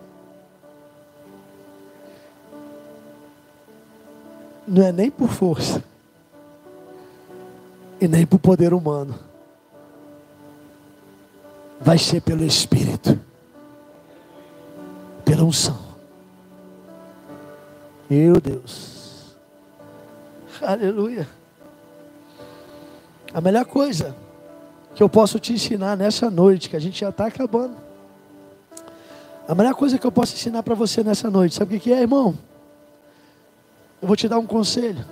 [4.67, 5.83] não é nem por força,
[7.99, 9.13] e nem por poder humano,
[11.79, 13.19] vai ser pelo Espírito,
[15.23, 15.79] pela unção.
[18.09, 19.35] Meu Deus.
[20.61, 21.27] Aleluia.
[23.33, 24.15] A melhor coisa
[24.93, 27.75] que eu posso te ensinar nessa noite, que a gente já está acabando.
[29.47, 32.01] A melhor coisa que eu posso ensinar para você nessa noite, sabe o que é,
[32.01, 32.37] irmão?
[34.01, 35.05] Eu vou te dar um conselho.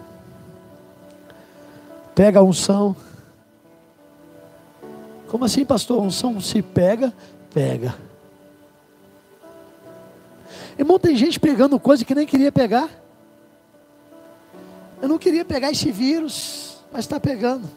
[2.15, 2.95] Pega a unção.
[5.27, 5.99] Como assim, pastor?
[5.99, 7.13] A unção se pega?
[7.53, 7.95] Pega.
[10.77, 12.89] Irmão, tem gente pegando coisa que nem queria pegar.
[15.01, 17.69] Eu não queria pegar esse vírus, mas está pegando.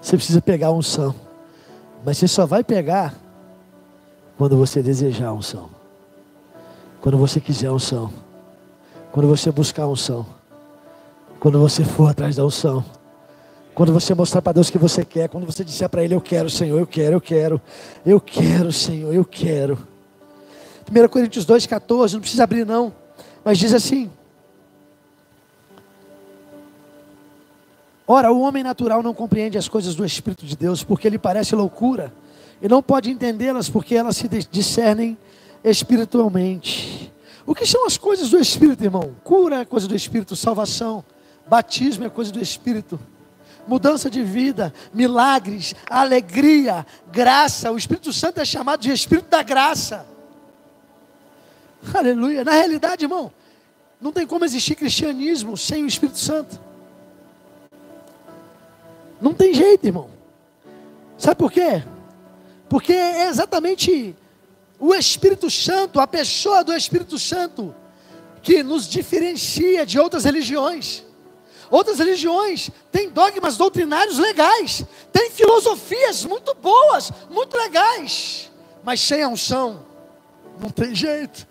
[0.00, 1.14] Você precisa pegar a unção.
[2.04, 3.14] Mas você só vai pegar
[4.36, 5.81] quando você desejar a unção.
[7.02, 8.12] Quando você quiser a unção.
[9.10, 10.24] Quando você buscar a unção.
[11.40, 12.84] Quando você for atrás da unção.
[13.74, 16.48] Quando você mostrar para Deus que você quer, quando você disser para Ele, eu quero,
[16.48, 17.60] Senhor, eu quero, eu quero,
[18.06, 19.76] eu quero, Senhor, eu quero.
[20.88, 22.92] 1 Coríntios 2,14, não precisa abrir não,
[23.42, 24.10] mas diz assim:
[28.06, 31.54] Ora, o homem natural não compreende as coisas do Espírito de Deus, porque lhe parece
[31.54, 32.12] loucura,
[32.60, 35.16] e não pode entendê-las porque elas se discernem
[35.64, 37.12] espiritualmente.
[37.46, 39.14] O que são as coisas do Espírito, irmão?
[39.24, 41.04] Cura é coisa do Espírito, salvação,
[41.46, 42.98] batismo é coisa do Espírito
[43.66, 47.70] mudança de vida, milagres, alegria, graça.
[47.70, 50.06] O Espírito Santo é chamado de Espírito da graça.
[51.92, 52.44] Aleluia.
[52.44, 53.32] Na realidade, irmão,
[54.00, 56.60] não tem como existir cristianismo sem o Espírito Santo.
[59.20, 60.10] Não tem jeito, irmão.
[61.16, 61.82] Sabe por quê?
[62.68, 64.16] Porque é exatamente
[64.82, 67.72] o Espírito Santo, a pessoa do Espírito Santo,
[68.42, 71.04] que nos diferencia de outras religiões.
[71.70, 78.50] Outras religiões têm dogmas doutrinários legais, têm filosofias muito boas, muito legais,
[78.82, 79.86] mas sem a unção,
[80.60, 81.46] não tem jeito.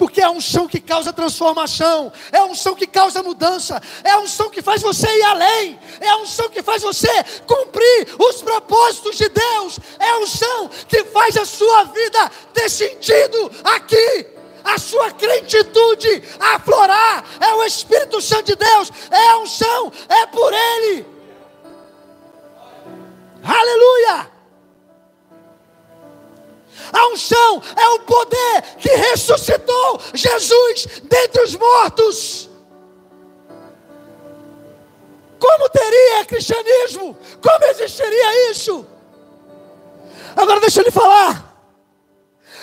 [0.00, 4.18] porque é a unção que causa transformação, é a unção que causa mudança, é a
[4.20, 7.06] unção que faz você ir além, é a unção que faz você
[7.46, 7.99] cumprir
[8.70, 14.78] propósitos de Deus, é a unção que faz a sua vida ter sentido aqui a
[14.78, 21.06] sua crentitude aflorar, é o Espírito Santo de Deus, é a unção, é por Ele.
[23.42, 24.30] Aleluia!
[26.92, 32.49] A unção é o poder que ressuscitou Jesus dentre os mortos.
[35.40, 37.16] Como teria cristianismo?
[37.40, 38.86] Como existiria isso?
[40.36, 41.48] Agora deixa eu lhe falar.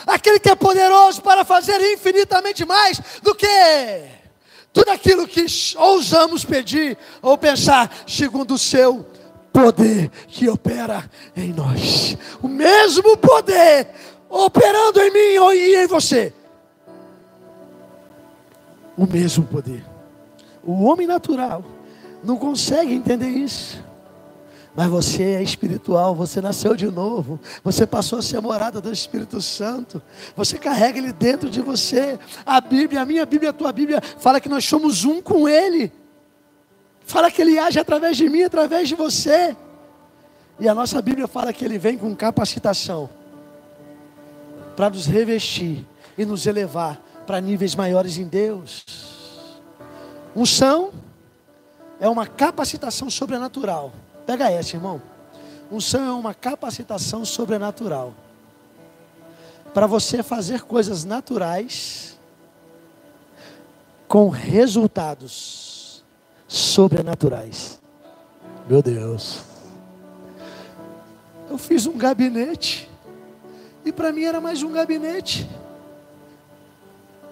[0.05, 3.47] Aquele que é poderoso para fazer infinitamente mais do que
[4.71, 5.43] tudo aquilo que
[5.75, 9.05] ousamos pedir ou pensar, segundo o seu
[9.51, 12.15] poder que opera em nós.
[12.43, 13.87] O mesmo poder
[14.29, 16.31] operando em mim e em você.
[18.95, 19.83] O mesmo poder.
[20.63, 21.63] O homem natural
[22.27, 23.81] não consegue entender isso.
[24.75, 29.41] Mas você é espiritual, você nasceu de novo, você passou a ser morada do Espírito
[29.41, 29.99] Santo,
[30.35, 32.19] você carrega ele dentro de você.
[32.45, 35.91] A Bíblia, a minha Bíblia, a tua Bíblia, fala que nós somos um com Ele,
[37.05, 39.55] fala que Ele age através de mim, através de você.
[40.59, 43.09] E a nossa Bíblia fala que Ele vem com capacitação
[44.75, 45.83] para nos revestir
[46.15, 48.85] e nos elevar para níveis maiores em Deus.
[50.35, 50.91] Unção
[51.99, 53.91] é uma capacitação sobrenatural.
[54.25, 55.01] Pega essa, irmão.
[55.71, 58.13] Unção é uma capacitação sobrenatural
[59.73, 62.17] para você fazer coisas naturais
[64.07, 66.03] com resultados
[66.47, 67.79] sobrenaturais.
[68.67, 69.41] Meu Deus.
[71.49, 72.89] Eu fiz um gabinete
[73.85, 75.49] e para mim era mais um gabinete.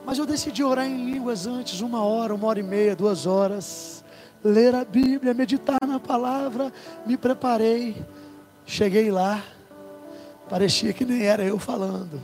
[0.05, 4.04] Mas eu decidi orar em línguas antes, uma hora, uma hora e meia, duas horas.
[4.45, 6.71] Ler a Bíblia, meditar na palavra.
[7.05, 8.05] Me preparei.
[8.65, 9.43] Cheguei lá.
[10.47, 12.21] Parecia que nem era eu falando.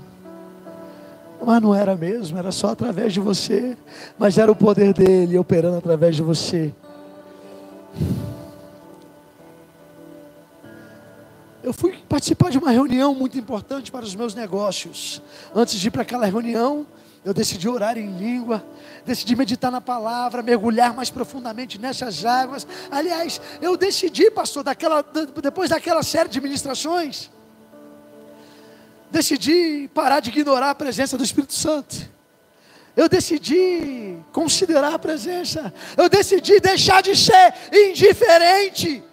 [1.44, 3.76] Mas não era mesmo, era só através de você.
[4.20, 6.72] Mas era o poder dele operando através de você.
[11.72, 15.22] eu fui participar de uma reunião muito importante para os meus negócios.
[15.56, 16.86] Antes de ir para aquela reunião,
[17.24, 18.66] eu decidi orar em língua,
[19.06, 22.66] decidi meditar na palavra, mergulhar mais profundamente nessas águas.
[22.90, 25.06] Aliás, eu decidi, pastor, daquela,
[25.42, 27.30] depois daquela série de ministrações,
[29.12, 32.10] decidi parar de ignorar a presença do Espírito Santo.
[32.96, 35.74] Eu decidi considerar a presença.
[35.96, 39.04] Eu decidi deixar de ser indiferente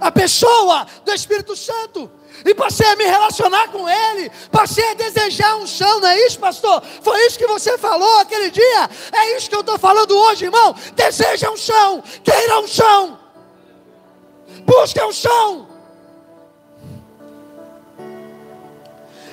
[0.00, 2.10] a pessoa do Espírito Santo.
[2.44, 6.38] E passei a me relacionar com Ele, passei a desejar um chão, não é isso,
[6.38, 6.82] pastor?
[7.02, 10.74] Foi isso que você falou aquele dia, é isso que eu estou falando hoje, irmão.
[10.94, 13.18] Deseja um chão, queira um chão,
[14.66, 15.68] busque um chão.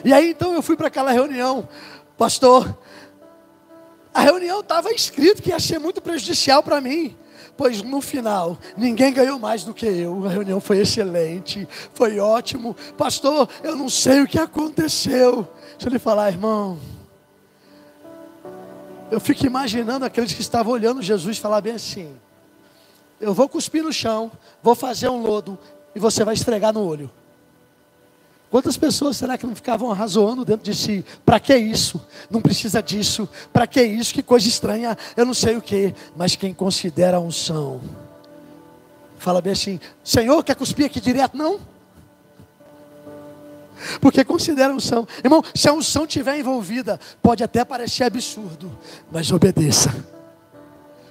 [0.06, 1.68] E aí então eu fui para aquela reunião,
[2.18, 2.78] pastor.
[4.14, 7.18] A reunião estava escrito que ia ser muito prejudicial para mim
[7.58, 10.26] pois no final ninguém ganhou mais do que eu.
[10.26, 12.76] A reunião foi excelente, foi ótimo.
[12.98, 15.48] Pastor, eu não sei o que aconteceu.
[15.72, 16.80] Deixa eu lhe falar, irmão.
[19.10, 22.16] Eu fico imaginando aqueles que estavam olhando Jesus falar bem assim:
[23.20, 24.32] Eu vou cuspir no chão,
[24.64, 25.60] vou fazer um lodo
[25.94, 27.12] e você vai esfregar no olho.
[28.52, 31.06] Quantas pessoas será que não ficavam arrazoando dentro de si?
[31.26, 32.06] Para que isso?
[32.30, 33.28] Não precisa disso.
[33.54, 34.14] Para que isso?
[34.14, 34.98] Que coisa estranha.
[35.16, 35.96] Eu não sei o que.
[36.18, 37.80] Mas quem considera a unção,
[39.18, 41.38] fala bem assim: Senhor, quer cuspir aqui direto?
[41.38, 41.62] Não.
[44.02, 45.08] Porque considera a unção.
[45.24, 48.78] Irmão, se a unção estiver envolvida, pode até parecer absurdo,
[49.10, 49.96] mas obedeça.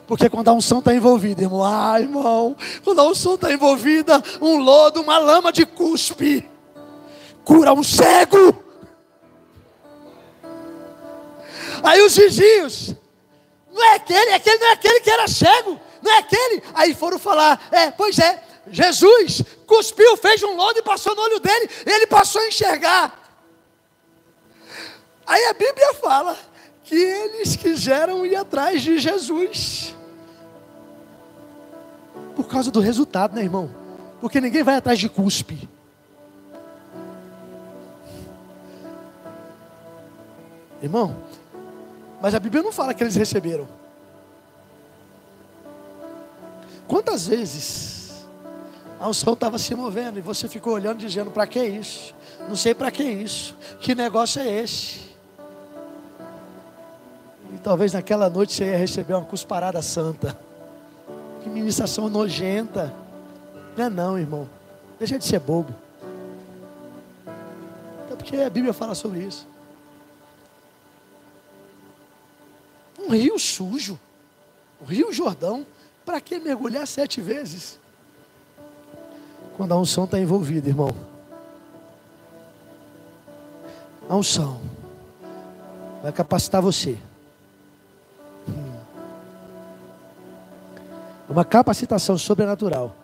[0.07, 4.59] Porque quando a unção está envolvida, irmão, ah, irmão, quando a unção está envolvida, um
[4.59, 6.47] lodo, uma lama de cuspe
[7.51, 8.63] cura um cego.
[11.83, 12.95] Aí os vizinhos,
[13.73, 16.63] não é aquele, aquele não é aquele que era cego, não é aquele.
[16.73, 21.41] Aí foram falar, é, pois é, Jesus cuspiu, fez um lodo e passou no olho
[21.41, 23.19] dele, ele passou a enxergar.
[25.27, 26.39] Aí a Bíblia fala
[26.85, 29.93] que eles quiseram ir atrás de Jesus.
[32.37, 33.75] Por causa do resultado, né, irmão?
[34.21, 35.69] Porque ninguém vai atrás de cuspe.
[40.83, 41.17] Irmão,
[42.21, 43.67] mas a Bíblia não fala que eles receberam.
[46.87, 48.27] Quantas vezes
[48.99, 52.15] a unção estava se movendo e você ficou olhando dizendo: para que isso?
[52.49, 53.57] Não sei para que isso.
[53.81, 55.11] Que negócio é esse?
[57.53, 60.37] E talvez naquela noite você ia receber uma cusparada santa.
[61.43, 62.93] Que ministração nojenta.
[63.77, 64.49] Não é não, irmão.
[64.99, 65.75] Deixa de ser bobo.
[68.11, 69.49] É porque a Bíblia fala sobre isso.
[73.11, 73.99] Um rio sujo.
[74.81, 75.67] O rio Jordão.
[76.07, 77.79] Para que mergulhar sete vezes?
[79.57, 80.91] Quando a unção está envolvida, irmão.
[84.09, 84.61] A unção
[86.03, 86.97] vai capacitar você.
[91.29, 92.95] Uma capacitação sobrenatural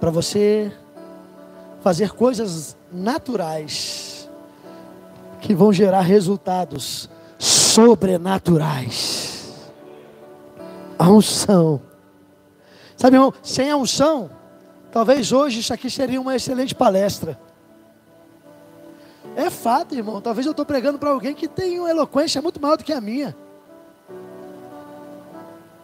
[0.00, 0.72] para você
[1.82, 4.28] fazer coisas naturais
[5.40, 7.08] que vão gerar resultados
[7.78, 9.54] sobrenaturais.
[10.98, 11.80] A unção.
[12.96, 14.28] Sabe, irmão, sem a unção,
[14.90, 17.38] talvez hoje isso aqui seria uma excelente palestra.
[19.36, 20.20] É fato, irmão.
[20.20, 23.00] Talvez eu estou pregando para alguém que tem uma eloquência muito maior do que a
[23.00, 23.36] minha.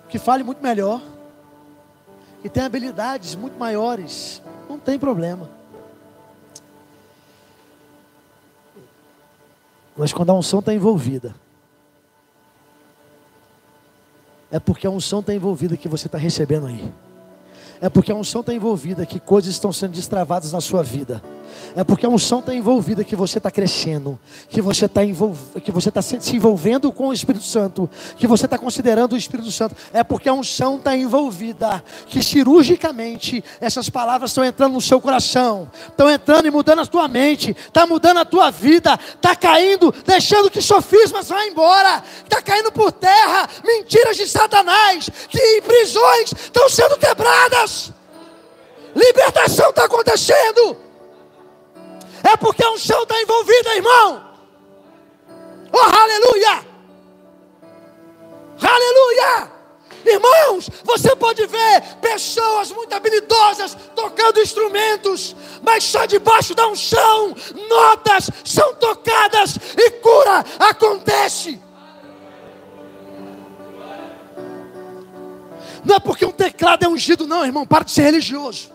[0.09, 1.01] Que fale muito melhor.
[2.43, 4.43] Que tem habilidades muito maiores.
[4.69, 5.49] Não tem problema.
[9.97, 11.37] Mas quando a unção está envolvida,
[14.55, 16.95] é porque a unção está envolvida que você está recebendo aí.
[17.81, 21.21] É porque a unção está envolvida que coisas estão sendo destravadas na sua vida.
[21.77, 25.01] É porque a unção está envolvida que você está crescendo, que você está
[25.63, 29.51] que você está se envolvendo com o Espírito Santo, que você está considerando o Espírito
[29.51, 29.75] Santo.
[29.93, 35.71] É porque a unção está envolvida, que cirurgicamente essas palavras estão entrando no seu coração,
[35.89, 40.51] estão entrando e mudando a tua mente, está mudando a tua vida, está caindo, deixando
[40.51, 46.97] que sofismas vá embora, está caindo por terra, mentiras de Satanás, que prisões estão sendo
[46.97, 47.93] quebradas.
[48.95, 50.84] Libertação está acontecendo.
[52.25, 54.25] É porque a unção está envolvida, irmão.
[55.71, 56.67] Oh, aleluia!
[58.63, 59.53] Aleluia!
[60.07, 67.35] Irmãos, você pode ver pessoas muito habilidosas tocando instrumentos, mas só debaixo da unção,
[67.69, 71.61] notas são tocadas e cura acontece.
[75.85, 78.71] Não é porque um teclado é ungido, não, irmão, para de ser religioso,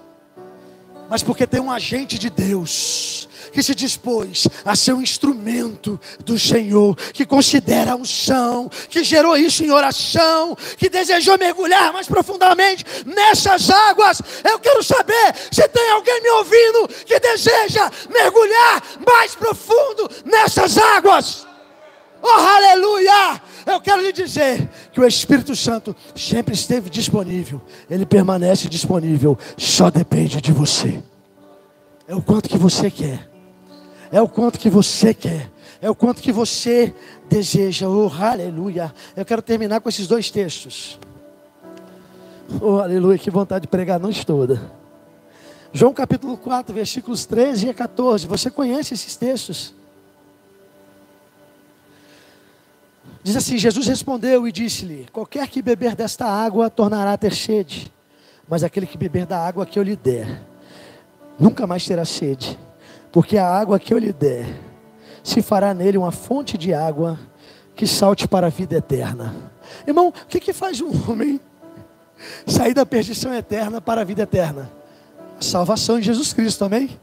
[1.09, 6.37] mas porque tem um agente de Deus que se dispôs a ser um instrumento do
[6.37, 12.85] Senhor, que considera a unção, que gerou isso em oração, que desejou mergulhar mais profundamente
[13.05, 14.21] nessas águas.
[14.43, 21.47] Eu quero saber se tem alguém me ouvindo que deseja mergulhar mais profundo nessas águas.
[22.21, 23.41] Oh, aleluia!
[23.65, 29.89] Eu quero lhe dizer que o Espírito Santo sempre esteve disponível, ele permanece disponível, só
[29.89, 31.01] depende de você.
[32.07, 33.28] É o quanto que você quer
[34.11, 35.49] é o quanto que você quer,
[35.81, 36.93] é o quanto que você
[37.29, 37.87] deseja.
[37.87, 38.93] Oh, aleluia.
[39.15, 40.99] Eu quero terminar com esses dois textos.
[42.61, 44.71] Oh, aleluia, que vontade de pregar a noite toda.
[45.71, 48.25] João capítulo 4, versículos 13 a 14.
[48.25, 49.75] Você conhece esses textos?
[53.23, 57.93] Diz assim: Jesus respondeu e disse-lhe: Qualquer que beber desta água tornará a ter sede,
[58.47, 60.41] mas aquele que beber da água que eu lhe der,
[61.39, 62.57] nunca mais terá sede
[63.11, 64.45] porque a água que eu lhe der
[65.23, 67.19] se fará nele uma fonte de água
[67.75, 69.35] que salte para a vida eterna.
[69.87, 71.39] Irmão, o que, que faz um homem
[72.45, 74.69] sair da perdição eterna para a vida eterna?
[75.39, 76.99] A salvação em Jesus Cristo, amém?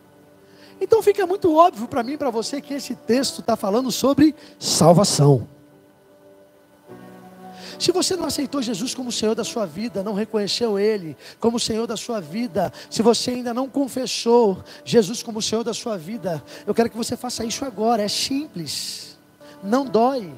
[0.81, 4.35] Então fica muito óbvio para mim e para você que esse texto está falando sobre
[4.59, 5.49] salvação.
[7.79, 11.87] Se você não aceitou Jesus como Senhor da sua vida, não reconheceu Ele como Senhor
[11.87, 16.75] da sua vida, se você ainda não confessou Jesus como Senhor da sua vida, eu
[16.75, 19.19] quero que você faça isso agora, é simples,
[19.63, 20.33] não dói.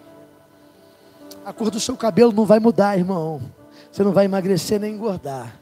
[1.44, 3.40] A cor do seu cabelo não vai mudar, irmão.
[3.90, 5.58] Você não vai emagrecer nem engordar,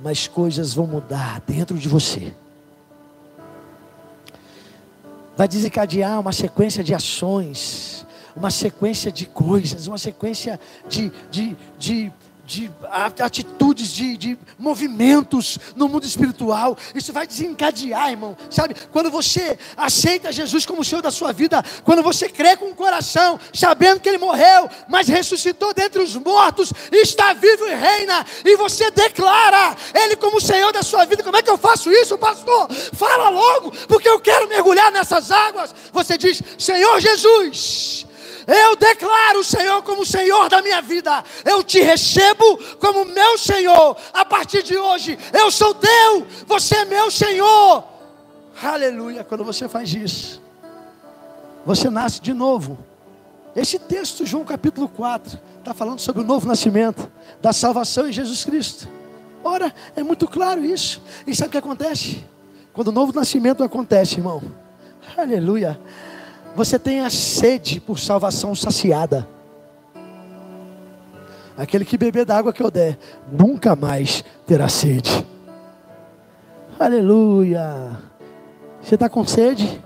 [0.00, 2.34] mas coisas vão mudar dentro de você.
[5.36, 10.58] Vai desencadear uma sequência de ações uma sequência de coisas, uma sequência
[10.88, 12.12] de, de, de,
[12.50, 12.70] de
[13.20, 16.76] atitudes, de, de movimentos no mundo espiritual.
[16.94, 18.36] Isso vai desencadear, irmão.
[18.50, 22.74] Sabe, quando você aceita Jesus como Senhor da sua vida, quando você crê com o
[22.74, 28.56] coração, sabendo que Ele morreu, mas ressuscitou dentre os mortos, está vivo e reina, e
[28.56, 31.22] você declara Ele como Senhor da sua vida.
[31.22, 32.68] Como é que eu faço isso, pastor?
[32.72, 35.72] Fala logo, porque eu quero mergulhar nessas águas.
[35.92, 38.09] Você diz: Senhor Jesus
[38.46, 41.24] eu declaro o Senhor como Senhor da minha vida.
[41.44, 43.96] Eu te recebo como meu Senhor.
[44.12, 47.84] A partir de hoje, eu sou teu, você é meu Senhor.
[48.62, 49.24] Aleluia.
[49.24, 50.42] Quando você faz isso,
[51.64, 52.78] você nasce de novo.
[53.54, 57.10] Esse texto, João capítulo 4, está falando sobre o novo nascimento,
[57.40, 58.88] da salvação em Jesus Cristo.
[59.42, 61.02] Ora, é muito claro isso.
[61.26, 62.24] E sabe o que acontece?
[62.72, 64.42] Quando o novo nascimento acontece, irmão,
[65.16, 65.80] aleluia,
[66.54, 69.28] você tem a sede por salvação saciada.
[71.56, 72.98] Aquele que beber da água que eu der,
[73.30, 75.26] nunca mais terá sede.
[76.78, 77.98] Aleluia.
[78.82, 79.80] Você está com sede?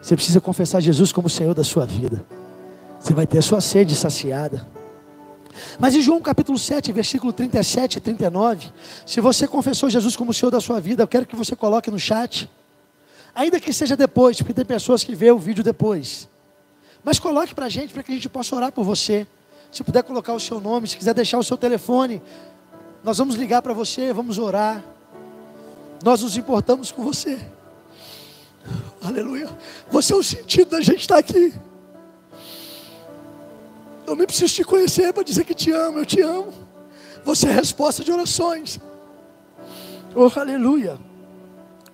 [0.00, 2.24] Você precisa confessar Jesus como Senhor da sua vida.
[3.00, 4.66] Você vai ter a sua sede saciada.
[5.78, 8.68] Mas em João capítulo 7, versículo 37 e 39,
[9.06, 11.98] se você confessou Jesus como Senhor da sua vida, eu quero que você coloque no
[11.98, 12.48] chat.
[13.34, 16.28] Ainda que seja depois, porque tem pessoas que vê o vídeo depois.
[17.02, 19.26] Mas coloque para a gente, para que a gente possa orar por você.
[19.72, 22.22] Se puder colocar o seu nome, se quiser deixar o seu telefone,
[23.02, 24.82] nós vamos ligar para você, vamos orar.
[26.02, 27.38] Nós nos importamos com você.
[29.02, 29.48] Aleluia.
[29.90, 31.52] Você é o sentido da gente estar aqui.
[34.06, 36.52] Eu nem preciso te conhecer para dizer que te amo, eu te amo.
[37.24, 38.78] Você é resposta de orações.
[40.14, 40.98] Oh, aleluia.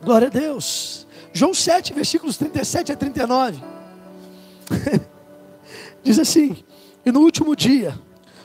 [0.03, 1.07] Glória a Deus.
[1.33, 3.63] João 7, versículos 37 a 39.
[6.03, 6.57] Diz assim:
[7.05, 7.99] E no último dia,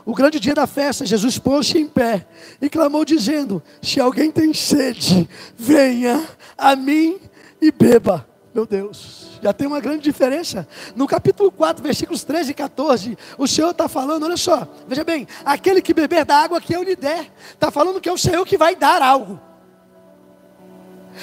[0.05, 2.27] o grande dia da festa, Jesus pôs-se em pé
[2.61, 5.27] e clamou, dizendo: Se alguém tem sede,
[5.57, 6.23] venha
[6.57, 7.19] a mim
[7.61, 8.27] e beba.
[8.53, 10.65] Meu Deus, já tem uma grande diferença.
[10.95, 15.27] No capítulo 4, versículos 13 e 14, o Senhor está falando: olha só, veja bem,
[15.43, 18.45] aquele que beber da água que eu lhe der, está falando que é o Senhor
[18.45, 19.39] que vai dar algo.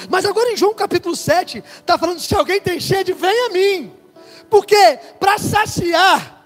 [0.09, 3.95] Mas agora em João capítulo 7, está falando: se alguém tem sede, venha a mim,
[4.51, 6.43] porque para saciar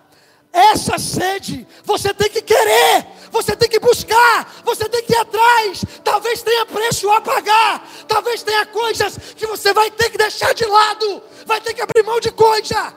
[0.53, 5.85] essa sede, você tem que querer, você tem que buscar, você tem que ir atrás.
[6.03, 10.65] Talvez tenha preço a pagar, talvez tenha coisas que você vai ter que deixar de
[10.65, 12.95] lado, vai ter que abrir mão de coisa.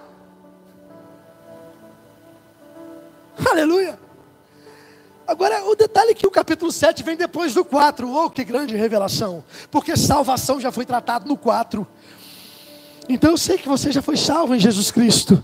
[3.45, 4.08] Aleluia.
[5.29, 8.11] Agora, o detalhe é que o capítulo 7 vem depois do 4.
[8.11, 9.43] Oh, que grande revelação!
[9.69, 11.87] Porque salvação já foi tratado no 4.
[13.07, 15.43] Então eu sei que você já foi salvo em Jesus Cristo.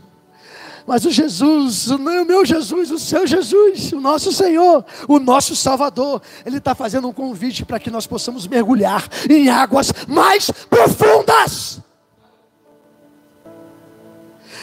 [0.88, 6.20] Mas o Jesus, o meu Jesus, o seu Jesus, o nosso Senhor, o nosso Salvador,
[6.44, 11.80] Ele está fazendo um convite para que nós possamos mergulhar em águas mais profundas.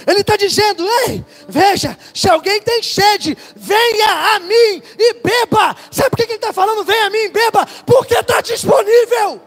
[0.06, 5.76] Ele está dizendo: Ei, veja, se alguém tem sede, venha a mim e beba.
[5.90, 6.84] Sabe por que ele está falando?
[6.84, 9.40] Venha a mim e beba, porque está disponível.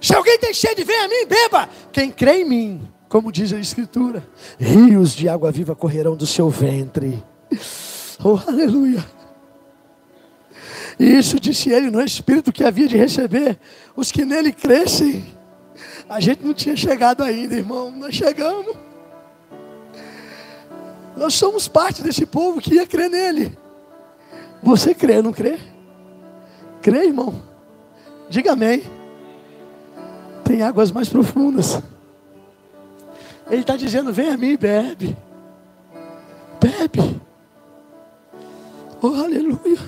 [0.00, 1.68] Se alguém tem sede, venha a mim e beba.
[1.92, 4.26] Quem crê em mim, como diz a Escritura,
[4.58, 7.22] rios de água viva correrão do seu ventre.
[8.24, 9.04] Oh, aleluia.
[10.98, 13.58] E isso disse ele no Espírito que havia de receber
[13.96, 15.41] os que nele crescem.
[16.12, 17.90] A gente não tinha chegado ainda, irmão.
[17.90, 18.76] Nós chegamos.
[21.16, 23.56] Nós somos parte desse povo que ia crer nele.
[24.62, 25.58] Você crê, não crê?
[26.82, 27.42] Crê, irmão?
[28.28, 28.82] Diga amém.
[30.44, 31.82] Tem águas mais profundas.
[33.50, 35.16] Ele está dizendo: vem a mim e bebe.
[36.60, 37.22] Bebe.
[39.00, 39.78] Oh, aleluia.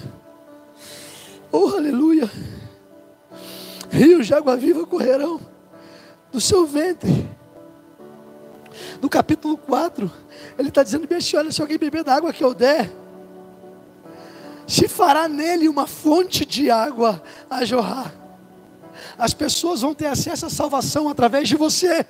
[1.52, 2.30] Oh, aleluia.
[3.90, 5.52] Rios de água viva correrão
[6.34, 7.26] do seu ventre.
[9.00, 10.12] No capítulo 4,
[10.58, 12.92] ele está dizendo: assim, olha, se alguém beber da água que eu der,
[14.66, 18.12] se fará nele uma fonte de água a jorrar.
[19.16, 22.06] As pessoas vão ter acesso à salvação através de você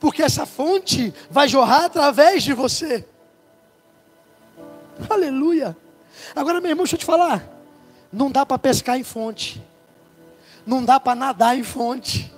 [0.00, 3.04] porque essa fonte vai jorrar através de você.
[5.08, 5.76] Aleluia.
[6.34, 7.44] Agora, meu irmão, deixa eu te falar.
[8.12, 9.62] Não dá para pescar em fonte.
[10.66, 12.32] Não dá para nadar em fonte.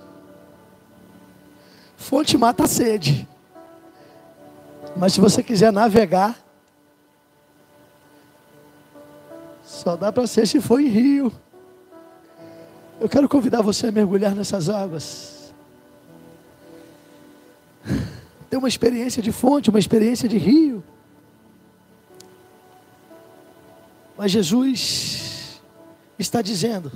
[2.01, 3.29] Fonte mata a sede.
[4.97, 6.37] Mas se você quiser navegar,
[9.63, 11.33] só dá para ser se for em rio.
[12.99, 15.41] Eu quero convidar você a mergulhar nessas águas
[18.51, 20.83] ter uma experiência de fonte, uma experiência de rio.
[24.19, 25.61] Mas Jesus
[26.19, 26.91] está dizendo: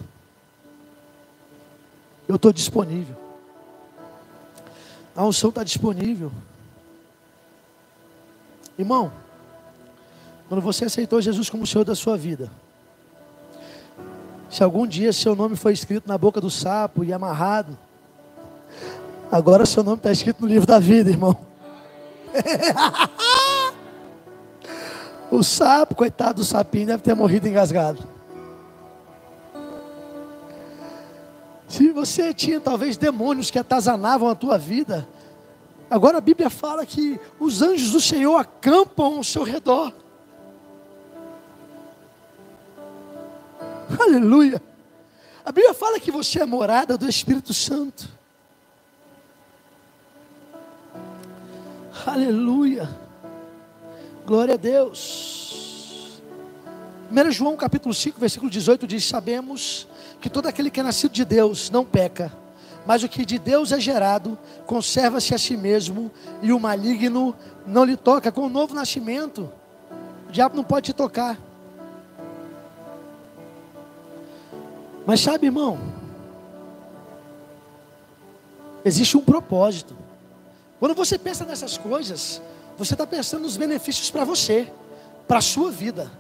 [2.27, 3.24] Eu estou disponível.
[5.17, 6.33] A unção está disponível.
[8.79, 9.13] Irmão,
[10.49, 12.51] quando você aceitou Jesus como Senhor da sua vida,
[14.51, 17.79] se algum dia seu nome foi escrito na boca do sapo e amarrado,
[19.35, 21.37] Agora seu nome está escrito no livro da vida, irmão.
[25.29, 28.14] o sapo, coitado do sapinho, deve ter morrido engasgado.
[31.75, 35.09] Se você tinha talvez demônios que atazanavam a tua vida,
[35.91, 39.93] Agora a Bíblia fala que os anjos do Senhor acampam ao seu redor.
[44.01, 44.61] Aleluia.
[45.45, 48.09] A Bíblia fala que você é morada do Espírito Santo.
[52.05, 52.89] Aleluia.
[54.27, 56.21] Glória a Deus.
[57.11, 59.87] 1 João capítulo 5, versículo 18 diz: Sabemos
[60.25, 62.33] que todo aquele que é nascido de Deus não peca,
[62.87, 66.11] mas o que de Deus é gerado conserva-se a si mesmo,
[66.41, 67.37] e o maligno
[67.67, 68.33] não lhe toca.
[68.33, 69.53] Com o novo nascimento,
[70.27, 71.39] o diabo não pode te tocar.
[75.05, 75.79] Mas sabe, irmão,
[78.83, 79.95] existe um propósito.
[80.81, 82.41] Quando você pensa nessas coisas,
[82.79, 84.73] você está pensando nos benefícios para você,
[85.29, 86.11] para a sua vida.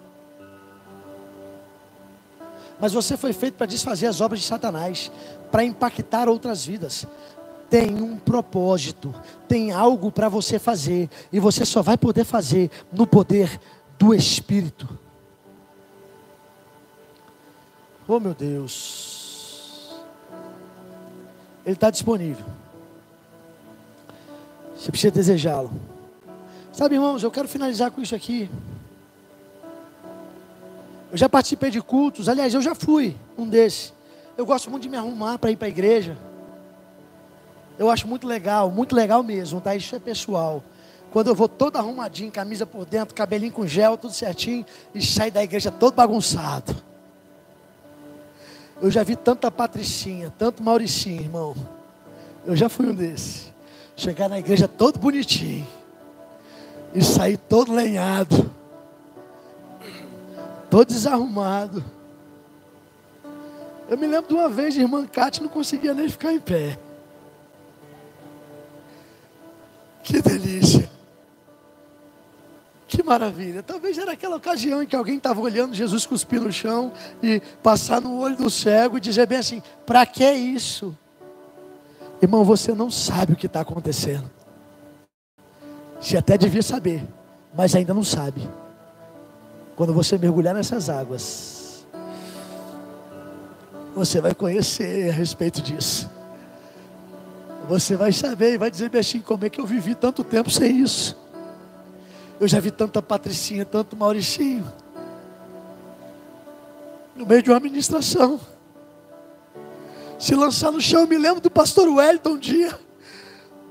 [2.85, 5.11] Mas você foi feito para desfazer as obras de Satanás,
[5.51, 7.07] para impactar outras vidas.
[7.71, 9.15] Tem um propósito,
[9.49, 13.59] tem algo para você fazer, e você só vai poder fazer no poder
[13.99, 14.87] do Espírito.
[18.07, 19.99] Oh meu Deus,
[21.65, 22.45] Ele está disponível.
[24.77, 25.73] Você precisa desejá-lo.
[26.71, 28.51] Sabe, irmãos, eu quero finalizar com isso aqui.
[31.15, 33.95] Eu já participei de cultos, aliás, eu já fui um desses.
[34.37, 36.19] Eu gosto muito de me arrumar para ir para a igreja.
[37.79, 39.77] Eu acho muito legal, muito legal mesmo, tá?
[39.77, 40.61] Isso é pessoal.
[41.13, 45.31] Quando eu vou todo arrumadinho, camisa por dentro, cabelinho com gel, tudo certinho, e saio
[45.31, 46.75] da igreja todo bagunçado.
[48.83, 51.55] Eu já vi tanta Patricinha, tanto Mauricinho, irmão.
[52.45, 53.53] Eu já fui um desses.
[53.95, 55.65] Chegar na igreja todo bonitinho.
[56.93, 58.53] E sair todo lenhado.
[60.75, 61.85] Todo desarrumado.
[63.89, 66.77] Eu me lembro de uma vez, irmã Cátia não conseguia nem ficar em pé.
[70.03, 70.91] Que delícia.
[72.89, 73.63] Que maravilha.
[73.63, 76.93] Talvez era aquela ocasião em que alguém estava olhando Jesus cuspir no chão
[77.23, 80.93] e passar no olho do cego e dizer bem assim: para que isso?
[82.21, 84.29] Irmão, você não sabe o que está acontecendo.
[86.01, 87.07] Você até devia saber,
[87.57, 88.43] mas ainda não sabe.
[89.77, 91.85] Quando você mergulhar nessas águas,
[93.95, 96.11] você vai conhecer a respeito disso.
[97.69, 100.81] Você vai saber e vai dizer, Bexinho, como é que eu vivi tanto tempo sem
[100.81, 101.17] isso?
[102.39, 104.71] Eu já vi tanta Patricinha, tanto Mauricinho,
[107.17, 108.41] no meio de uma administração
[110.19, 111.03] se lançar no chão.
[111.03, 112.79] Eu me lembro do pastor Wellington um dia.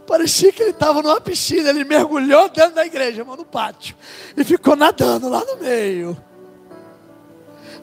[0.06, 3.96] Parecia que ele estava numa piscina, ele mergulhou dentro da igreja, mano, no pátio,
[4.36, 6.18] e ficou nadando lá no meio.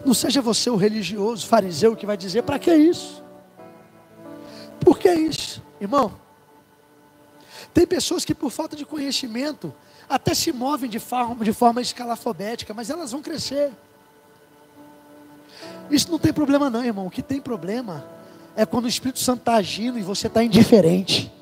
[0.05, 3.23] Não seja você o religioso, fariseu, que vai dizer: para que isso?
[4.81, 6.13] Por que isso, irmão?
[7.73, 9.73] Tem pessoas que, por falta de conhecimento,
[10.09, 13.71] até se movem de forma, de forma escalafobética, mas elas vão crescer.
[15.91, 17.07] Isso não tem problema, não, irmão.
[17.07, 18.05] O que tem problema
[18.57, 21.33] é quando o Espírito Santo está agindo e você está indiferente.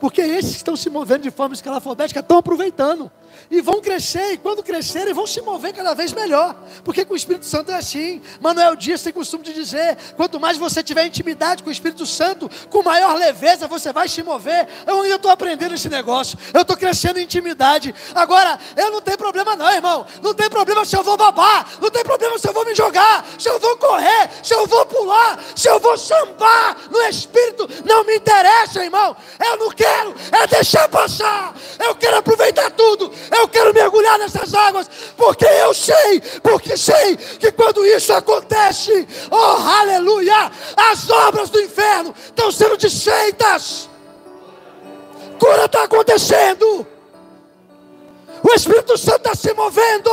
[0.00, 3.10] Porque esses que estão se movendo de forma escalafobética estão aproveitando
[3.50, 6.54] e vão crescer, e quando crescerem vão se mover cada vez melhor,
[6.84, 8.20] porque com o Espírito Santo é assim.
[8.40, 12.50] Manuel Dias tem costume de dizer: quanto mais você tiver intimidade com o Espírito Santo,
[12.68, 14.68] com maior leveza você vai se mover.
[14.86, 17.94] Eu ainda estou aprendendo esse negócio, eu estou crescendo em intimidade.
[18.14, 20.06] Agora, eu não tenho problema, não, irmão.
[20.22, 23.24] Não tem problema se eu vou babar, não tem problema se eu vou me jogar,
[23.38, 28.04] se eu vou correr, se eu vou pular, se eu vou sambar no Espírito, não
[28.04, 29.16] me interessa, irmão.
[29.44, 33.12] Eu não quero, é deixar passar, eu quero aproveitar tudo.
[33.30, 39.36] Eu quero mergulhar nessas águas, porque eu sei, porque sei que quando isso acontece, oh
[39.36, 43.88] aleluia, as obras do inferno estão sendo desfeitas.
[45.38, 46.86] Cura está acontecendo.
[48.42, 50.10] O Espírito Santo está se movendo.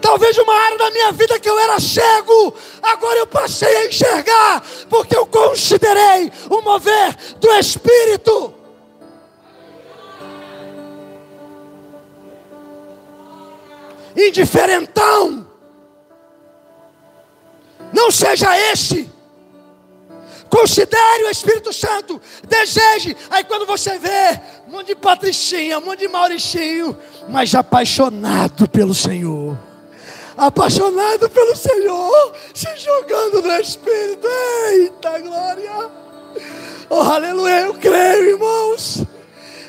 [0.00, 4.62] Talvez uma área da minha vida que eu era cego, agora eu passei a enxergar,
[4.90, 8.63] porque eu considerei o mover do Espírito.
[14.28, 15.46] Indiferentão.
[17.92, 19.10] Não seja esse.
[20.50, 23.16] Considere o Espírito Santo, deseje.
[23.28, 26.96] Aí quando você vê um monte de patricinha, um monte de mauricinho,
[27.28, 29.58] mas apaixonado pelo Senhor.
[30.36, 34.28] Apaixonado pelo Senhor, se jogando no Espírito.
[34.70, 35.90] Eita glória!
[36.88, 39.04] Oh, aleluia, eu creio, irmãos.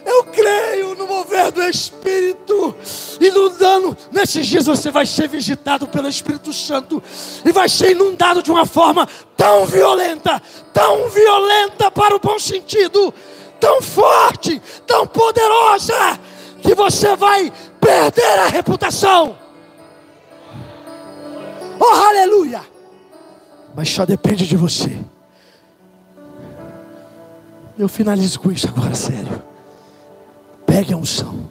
[0.05, 2.75] Eu creio no mover do Espírito,
[3.19, 3.97] inundando.
[4.11, 7.01] Nesses dias você vai ser visitado pelo Espírito Santo
[7.43, 10.39] e vai ser inundado de uma forma tão violenta,
[10.71, 13.11] tão violenta para o bom sentido,
[13.59, 16.19] tão forte, tão poderosa,
[16.61, 19.35] que você vai perder a reputação.
[21.79, 22.61] Oh, aleluia!
[23.75, 24.97] Mas só depende de você.
[27.77, 29.54] Eu finalizo com isso agora, sério.
[30.75, 31.49] Pegue a unção.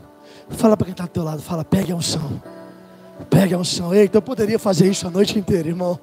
[0.50, 2.42] Fala para quem está do teu lado, fala, pegue a unção.
[3.30, 3.94] Pegue a unção.
[3.94, 5.98] Eita, eu poderia fazer isso a noite inteira, irmão.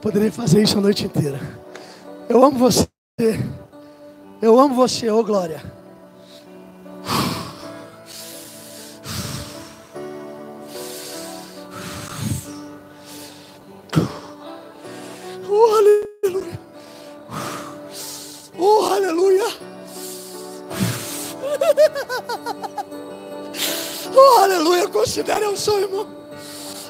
[0.00, 1.40] Poderia fazer isso a noite inteira.
[2.28, 2.86] Eu amo você.
[4.40, 5.64] Eu amo você, ô oh glória.
[15.48, 15.74] Oh,
[16.22, 16.60] aleluia.
[18.56, 19.63] Oh, aleluia.
[24.16, 24.86] Oh, aleluia.
[24.88, 26.06] Considere um som, irmão.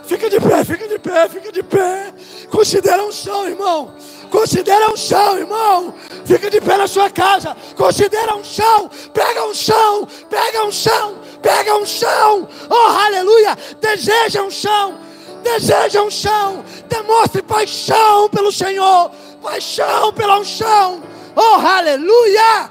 [0.07, 2.13] Fica de pé, fica de pé, fica de pé.
[2.51, 3.95] Considera um som, irmão.
[4.31, 5.95] Considera um chão, irmão.
[6.27, 7.57] Fica de pé na sua casa.
[7.77, 8.91] Considera um chão.
[9.13, 10.07] Pega um chão.
[10.29, 11.19] Pega um chão.
[11.41, 12.49] Pega um chão.
[12.69, 13.57] Oh, aleluia.
[13.81, 14.99] Deseja um chão.
[15.43, 16.65] Deseja um chão.
[16.89, 19.11] Demonstre paixão pelo Senhor.
[19.43, 21.03] Paixão pela unção.
[21.37, 22.71] Oh, aleluia.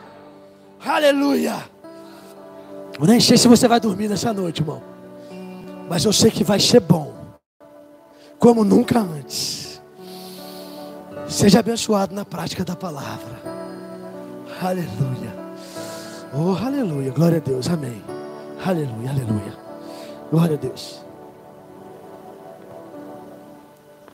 [0.85, 1.72] Aleluia.
[2.99, 4.81] Eu nem sei se você vai dormir nessa noite, irmão.
[5.89, 7.13] Mas eu sei que vai ser bom.
[8.39, 9.81] Como nunca antes.
[11.27, 13.41] Seja abençoado na prática da palavra.
[14.61, 15.33] Aleluia.
[16.33, 17.11] Oh, aleluia.
[17.11, 17.67] Glória a Deus.
[17.69, 18.01] Amém.
[18.65, 19.57] Aleluia, aleluia.
[20.31, 21.03] Glória a Deus.